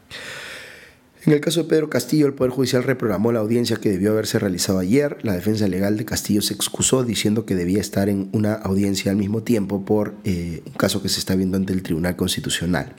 En 1.25 1.33
el 1.33 1.41
caso 1.41 1.63
de 1.63 1.69
Pedro 1.69 1.89
Castillo, 1.89 2.27
el 2.27 2.35
Poder 2.35 2.51
Judicial 2.51 2.83
reprogramó 2.83 3.31
la 3.31 3.39
audiencia 3.39 3.77
que 3.77 3.91
debió 3.91 4.11
haberse 4.11 4.41
realizado 4.41 4.81
ayer. 4.81 5.19
La 5.23 5.35
defensa 5.35 5.69
legal 5.69 5.97
de 5.97 6.05
Castillo 6.05 6.43
se 6.43 6.55
excusó 6.55 7.05
diciendo 7.05 7.47
que 7.47 7.55
debía 7.55 7.81
estar 7.81 8.09
en 8.09 8.29
una 8.33 8.55
audiencia 8.55 9.13
al 9.13 9.19
mismo 9.19 9.45
tiempo 9.45 9.85
por 9.85 10.15
un 10.25 10.73
caso 10.77 11.01
que 11.01 11.09
se 11.09 11.21
está 11.21 11.37
viendo 11.37 11.57
ante 11.57 11.73
el 11.73 11.85
Tribunal 11.85 12.17
Constitucional. 12.17 12.97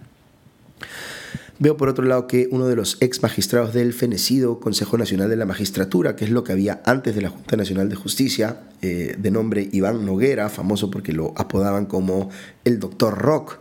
Veo 1.60 1.78
por 1.78 1.88
otro 1.88 2.04
lado 2.04 2.26
que 2.26 2.48
uno 2.50 2.68
de 2.68 2.76
los 2.76 2.98
ex 3.00 3.22
magistrados 3.22 3.76
del 3.76 3.94
fenecido 3.94 4.60
Consejo 4.60 4.98
Nacional 4.98 5.30
de 5.30 5.36
la 5.36 5.46
Magistratura, 5.46 6.16
que 6.16 6.26
es 6.26 6.32
lo 6.32 6.44
que 6.44 6.52
había 6.52 6.82
antes 6.84 7.14
de 7.14 7.22
la 7.22 7.30
Junta 7.30 7.56
Nacional 7.56 7.90
de 7.90 7.96
Justicia, 7.96 8.62
eh, 8.82 9.16
de 9.20 9.32
nombre 9.32 9.70
Iván 9.72 10.04
Noguera, 10.04 10.50
famoso 10.50 10.90
porque 10.90 11.14
lo 11.14 11.32
apodaban 11.38 11.86
como 11.86 12.32
el 12.66 12.80
Doctor 12.80 13.20
Rock, 13.20 13.60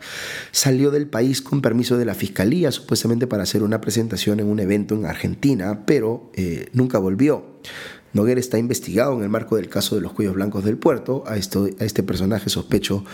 salió 0.53 0.91
del 0.91 1.07
país 1.07 1.43
con 1.43 1.61
permiso 1.61 1.99
de 1.99 2.07
la 2.07 2.15
Fiscalía, 2.15 2.73
supuestamente 2.73 3.27
para 3.27 3.43
hacer 3.43 3.63
una 3.63 3.83
presentación 3.83 4.41
en 4.41 4.47
un 4.47 4.59
evento 4.59 4.95
en 4.95 5.05
Argentina, 5.05 5.85
pero 5.85 6.31
eh, 6.33 6.69
nunca 6.73 6.99
volvió. 6.99 7.59
Noguera 8.15 8.41
está 8.41 8.57
investigado 8.57 9.15
en 9.19 9.23
el 9.23 9.29
marco 9.29 9.57
del 9.57 9.69
caso 9.69 9.97
de 9.97 10.01
los 10.01 10.13
cuellos 10.13 10.35
blancos 10.35 10.65
del 10.65 10.79
puerto. 10.79 11.25
A, 11.27 11.33
a 11.33 11.37
este 11.37 12.03
personaje 12.03 12.49
sospecho 12.49 13.05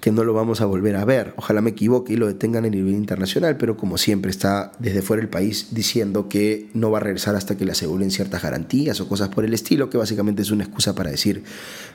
que 0.00 0.12
no 0.12 0.22
lo 0.24 0.32
vamos 0.32 0.60
a 0.60 0.66
volver 0.66 0.96
a 0.96 1.04
ver. 1.04 1.34
Ojalá 1.36 1.60
me 1.60 1.70
equivoque 1.70 2.12
y 2.12 2.16
lo 2.16 2.26
detengan 2.26 2.64
a 2.64 2.68
nivel 2.68 2.94
internacional, 2.94 3.56
pero 3.56 3.76
como 3.76 3.98
siempre 3.98 4.30
está 4.30 4.72
desde 4.78 5.02
fuera 5.02 5.20
del 5.20 5.28
país 5.28 5.68
diciendo 5.72 6.28
que 6.28 6.68
no 6.74 6.90
va 6.90 6.98
a 6.98 7.00
regresar 7.02 7.34
hasta 7.34 7.56
que 7.56 7.64
le 7.64 7.72
aseguren 7.72 8.10
ciertas 8.10 8.42
garantías 8.42 9.00
o 9.00 9.08
cosas 9.08 9.28
por 9.28 9.44
el 9.44 9.54
estilo, 9.54 9.90
que 9.90 9.98
básicamente 9.98 10.42
es 10.42 10.50
una 10.50 10.64
excusa 10.64 10.94
para 10.94 11.10
decir 11.10 11.42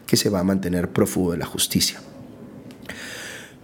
que 0.06 0.18
se 0.18 0.30
va 0.30 0.40
a 0.40 0.44
mantener 0.44 0.90
prófugo 0.90 1.32
de 1.32 1.38
la 1.38 1.46
justicia. 1.46 2.02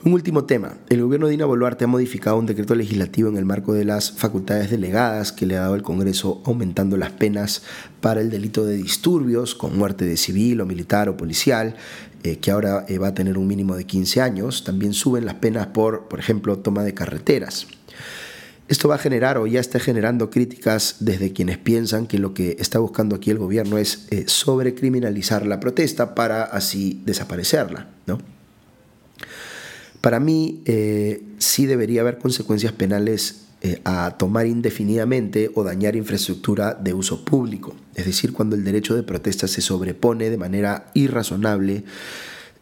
Un 0.02 0.13
último 0.13 0.45
tema. 0.45 0.78
El 0.88 1.04
gobierno 1.04 1.28
de 1.28 1.32
Dina 1.32 1.45
Boluarte 1.45 1.84
ha 1.84 1.88
modificado 1.88 2.38
un 2.38 2.45
decreto 2.45 2.73
legislativo 2.73 3.28
en 3.28 3.36
el 3.36 3.43
marco 3.43 3.73
de 3.73 3.84
las 3.84 4.13
facultades 4.13 4.71
delegadas 4.71 5.34
que 5.34 5.45
le 5.45 5.58
ha 5.58 5.62
dado 5.62 5.75
el 5.75 5.82
Congreso, 5.82 6.41
aumentando 6.45 6.95
las 6.95 7.12
penas 7.12 7.63
para 7.99 8.21
el 8.21 8.30
delito 8.30 8.65
de 8.65 8.78
disturbios 8.78 9.56
con 9.56 9.78
muerte 9.78 10.06
de 10.06 10.15
civil 10.15 10.62
o 10.62 10.65
militar 10.65 11.10
o 11.10 11.17
policial, 11.17 11.75
eh, 12.23 12.38
que 12.38 12.51
ahora 12.51 12.86
eh, 12.88 12.97
va 12.97 13.10
a 13.10 13.13
tener 13.13 13.38
un 13.38 13.47
mínimo 13.47 13.75
de 13.75 13.86
15 13.86 14.21
años. 14.21 14.63
También 14.63 14.93
suben 14.93 15.25
las 15.25 15.36
penas 15.36 15.67
por, 15.67 16.08
por 16.08 16.19
ejemplo, 16.19 16.60
toma 16.60 16.84
de 16.84 16.93
carreteras. 16.93 17.67
Esto 18.67 18.88
va 18.88 18.95
a 18.95 18.97
generar 18.99 19.38
o 19.38 19.47
ya 19.47 19.60
está 19.60 19.79
generando 19.79 20.29
críticas 20.29 20.97
desde 20.99 21.34
quienes 21.34 21.58
piensan 21.58 22.05
que 22.05 22.19
lo 22.19 22.34
que 22.34 22.58
está 22.60 22.77
buscando 22.79 23.15
aquí 23.15 23.32
el 23.32 23.39
gobierno 23.39 23.77
es 23.77 24.08
eh, 24.12 24.25
sobrecriminalizar 24.27 25.45
la 25.45 25.60
protesta 25.60 26.13
para 26.13 26.43
así 26.43 27.01
desaparecerla. 27.05 27.88
¿no? 28.05 28.19
Para 30.01 30.19
mí 30.19 30.63
sí 31.39 31.65
debería 31.65 32.01
haber 32.01 32.19
consecuencias 32.19 32.71
penales 32.71 33.48
eh, 33.61 33.81
a 33.83 34.17
tomar 34.17 34.45
indefinidamente 34.45 35.51
o 35.55 35.63
dañar 35.63 35.95
infraestructura 35.95 36.73
de 36.73 36.93
uso 36.93 37.25
público, 37.25 37.75
es 37.95 38.05
decir, 38.05 38.33
cuando 38.33 38.55
el 38.55 38.63
derecho 38.63 38.95
de 38.95 39.03
protesta 39.03 39.47
se 39.47 39.61
sobrepone 39.61 40.29
de 40.29 40.37
manera 40.37 40.91
irrazonable 40.93 41.83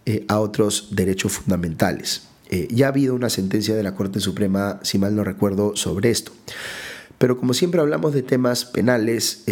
eh, 0.05 0.25
a 0.27 0.39
otros 0.39 0.89
derechos 0.91 1.33
fundamentales. 1.33 2.23
ya 2.69 2.86
ha 2.86 2.89
habido 2.89 3.13
una 3.13 3.29
sentencia 3.29 3.75
de 3.75 3.83
la 3.83 3.93
Corte 3.93 4.21
Suprema, 4.21 4.79
si 4.81 4.97
mal 4.97 5.15
no 5.15 5.23
recuerdo, 5.23 5.75
sobre 5.75 6.10
esto. 6.10 6.31
Pero 7.17 7.38
como 7.38 7.53
siempre 7.53 7.81
hablamos 7.81 8.13
de 8.13 8.23
temas 8.23 8.63
penales, 8.63 9.43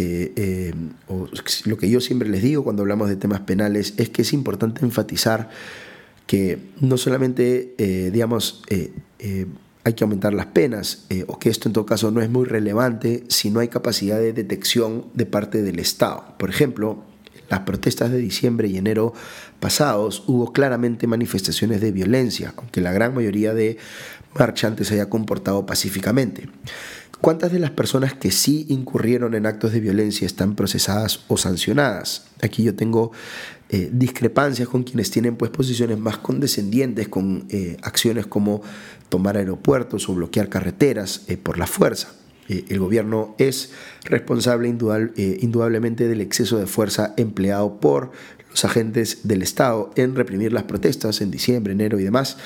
o 1.08 1.28
lo 1.66 1.78
que 1.78 1.90
yo 1.90 2.00
siempre 2.00 2.30
les 2.30 2.42
digo 2.42 2.64
cuando 2.64 2.84
hablamos 2.84 3.10
de 3.10 3.18
temas 3.18 3.42
penales 3.42 3.96
es 3.98 4.10
que 4.10 4.22
es 4.22 4.32
importante 4.32 4.86
enfatizar 4.86 5.50
que 6.28 6.60
no 6.82 6.98
solamente, 6.98 7.76
eh, 7.78 8.10
digamos, 8.12 8.64
eh, 8.70 8.94
eh, 9.20 9.46
hay 9.86 9.94
que 9.94 10.04
aumentar 10.04 10.34
las 10.34 10.48
penas, 10.48 11.06
o 11.28 11.40
que 11.40 11.50
esto 11.50 11.70
en 11.70 11.74
todo 11.74 11.86
caso 11.86 12.12
no 12.12 12.22
es 12.22 12.30
muy 12.30 12.46
relevante 12.46 13.24
si 13.30 13.52
no 13.52 13.60
hay 13.62 13.68
capacidad 13.68 14.18
de 14.18 14.34
detección 14.34 15.06
de 15.14 15.26
parte 15.26 15.62
del 15.62 15.80
Estado. 15.80 16.26
Por 16.38 16.50
ejemplo, 16.50 17.04
las 17.50 17.62
protestas 17.62 18.12
de 18.12 18.18
diciembre 18.18 18.68
y 18.68 18.78
enero 18.78 19.14
pasados 19.60 20.24
hubo 20.28 20.52
claramente 20.52 21.08
manifestaciones 21.08 21.82
de 21.82 21.92
violencia, 21.92 22.54
aunque 22.58 22.82
la 22.82 22.92
gran 22.92 23.14
mayoría 23.14 23.54
de 23.54 23.78
marchantes 24.34 24.88
se 24.88 24.96
haya 24.96 25.10
comportado 25.10 25.66
pacíficamente. 25.66 26.50
¿Cuántas 27.22 27.52
de 27.52 27.60
las 27.60 27.72
personas 27.72 28.14
que 28.14 28.30
sí 28.30 28.66
incurrieron 28.70 29.36
en 29.36 29.46
actos 29.46 29.72
de 29.72 29.80
violencia 29.80 30.26
están 30.26 30.56
procesadas 30.56 31.22
o 31.28 31.38
sancionadas? 31.38 32.26
Aquí 32.42 32.64
yo 32.64 32.76
tengo 32.76 33.12
eh, 33.70 33.90
discrepancias 33.92 34.68
con 34.68 34.84
quienes 34.84 35.10
tienen 35.10 35.36
pues, 35.36 35.50
posiciones 35.50 35.98
más 35.98 36.18
condescendientes 36.18 37.08
con 37.08 37.48
eh, 37.50 37.78
acciones 37.82 38.28
como 38.28 38.62
tomar 39.10 39.38
aeropuertos 39.38 40.10
o 40.10 40.16
bloquear 40.16 40.50
carreteras 40.50 41.24
eh, 41.28 41.38
por 41.38 41.58
la 41.58 41.68
fuerza. 41.68 42.14
el 42.48 42.80
gobierno 42.80 43.36
es 43.40 43.72
responsable 44.04 44.68
indudablemente 44.68 46.08
del 46.08 46.22
exceso 46.22 46.60
de 46.60 46.68
fuerza 46.68 47.14
empleado 47.18 47.80
por 47.80 48.12
los 48.52 48.66
agentes 48.66 49.28
del 49.28 49.42
Estado 49.42 49.92
en 49.96 50.16
reprimir 50.16 50.54
las 50.54 50.64
protestas 50.64 51.22
en 51.22 51.32
diciembre, 51.32 51.74
enero 51.74 52.00
y 52.00 52.04
demás 52.04 52.38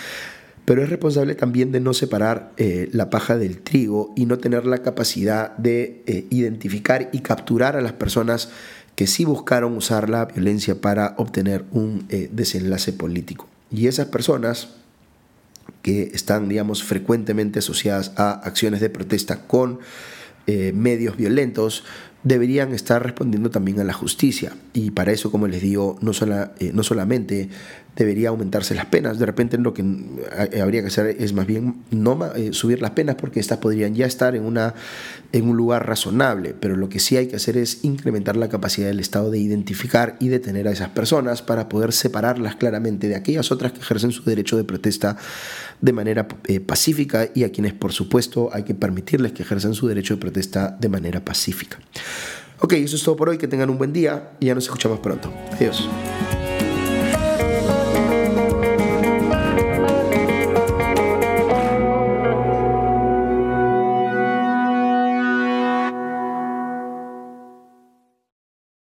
pero 0.70 0.84
es 0.84 0.90
responsable 0.92 1.34
también 1.34 1.72
de 1.72 1.80
no 1.80 1.96
separar 1.96 2.52
eh, 2.58 2.90
la 2.92 3.10
paja 3.10 3.40
del 3.40 3.60
trigo 3.60 4.14
y 4.16 4.28
no 4.28 4.38
tener 4.38 4.68
la 4.68 4.84
capacidad 4.84 5.58
de 5.58 6.04
eh, 6.06 6.28
identificar 6.30 7.10
y 7.12 7.22
capturar 7.22 7.76
a 7.76 7.82
las 7.82 7.94
personas 7.94 8.52
que 8.94 9.08
sí 9.08 9.26
buscaron 9.26 9.76
usar 9.76 10.12
la 10.12 10.26
violencia 10.26 10.80
para 10.80 11.16
obtener 11.18 11.66
un 11.72 12.06
eh, 12.10 12.30
desenlace 12.32 12.94
político. 12.94 13.48
Y 13.72 13.88
esas 13.88 14.10
personas 14.10 14.76
que 15.82 16.12
están, 16.14 16.50
digamos, 16.50 16.84
frecuentemente 16.84 17.60
asociadas 17.60 18.14
a 18.16 18.32
acciones 18.32 18.82
de 18.82 18.90
protesta 18.90 19.48
con 19.48 19.80
medios 20.74 21.16
violentos, 21.16 21.84
deberían 22.24 22.74
estar 22.74 23.04
respondiendo 23.04 23.52
también 23.52 23.80
a 23.80 23.84
la 23.84 23.94
justicia. 23.94 24.56
Y 24.74 24.92
para 24.92 25.12
eso, 25.12 25.30
como 25.32 25.48
les 25.48 25.62
digo, 25.62 26.00
no, 26.02 26.12
no 26.74 26.84
solamente 26.84 27.50
debería 28.00 28.30
aumentarse 28.30 28.74
las 28.74 28.86
penas. 28.86 29.20
De 29.20 29.26
repente 29.26 29.58
lo 29.58 29.74
que 29.74 29.84
eh, 29.84 30.62
habría 30.62 30.82
que 30.82 30.88
hacer 30.88 31.18
es 31.20 31.34
más 31.34 31.46
bien 31.46 31.84
no 31.92 32.18
eh, 32.34 32.54
subir 32.54 32.82
las 32.82 32.92
penas 32.92 33.16
porque 33.16 33.42
estas 33.42 33.60
podrían 33.60 33.94
ya 33.94 34.06
estar 34.06 34.36
en, 34.36 34.46
una, 34.46 34.74
en 35.34 35.50
un 35.50 35.58
lugar 35.58 35.86
razonable, 35.86 36.56
pero 36.58 36.78
lo 36.78 36.88
que 36.88 37.00
sí 37.00 37.18
hay 37.18 37.28
que 37.28 37.36
hacer 37.36 37.58
es 37.58 37.84
incrementar 37.84 38.38
la 38.38 38.48
capacidad 38.48 38.88
del 38.88 39.02
Estado 39.02 39.30
de 39.30 39.40
identificar 39.40 40.16
y 40.20 40.30
detener 40.30 40.70
a 40.70 40.72
esas 40.72 40.90
personas 40.90 41.42
para 41.42 41.68
poder 41.68 41.92
separarlas 41.92 42.56
claramente 42.56 43.10
de 43.10 43.16
aquellas 43.16 43.52
otras 43.52 43.74
que 43.74 43.80
ejercen 43.80 44.12
su 44.12 44.24
derecho 44.24 44.56
de 44.56 44.64
protesta 44.64 45.18
de 45.82 45.92
manera 45.92 46.28
eh, 46.46 46.62
pacífica 46.62 47.30
y 47.36 47.44
a 47.44 47.52
quienes 47.52 47.74
por 47.74 47.92
supuesto 47.92 48.50
hay 48.54 48.64
que 48.64 48.76
permitirles 48.76 49.34
que 49.34 49.44
ejerzan 49.44 49.74
su 49.74 49.88
derecho 49.88 50.16
de 50.16 50.22
protesta 50.22 50.78
de 50.80 50.88
manera 50.88 51.24
pacífica. 51.24 51.80
Ok, 52.62 52.74
eso 52.74 52.96
es 52.96 53.04
todo 53.04 53.18
por 53.18 53.28
hoy, 53.28 53.38
que 53.38 53.48
tengan 53.48 53.70
un 53.70 53.78
buen 53.78 53.92
día 53.92 54.32
y 54.40 54.48
ya 54.48 54.56
nos 54.56 54.66
escuchamos 54.66 55.00
pronto. 55.00 55.34
Adiós. 55.52 55.90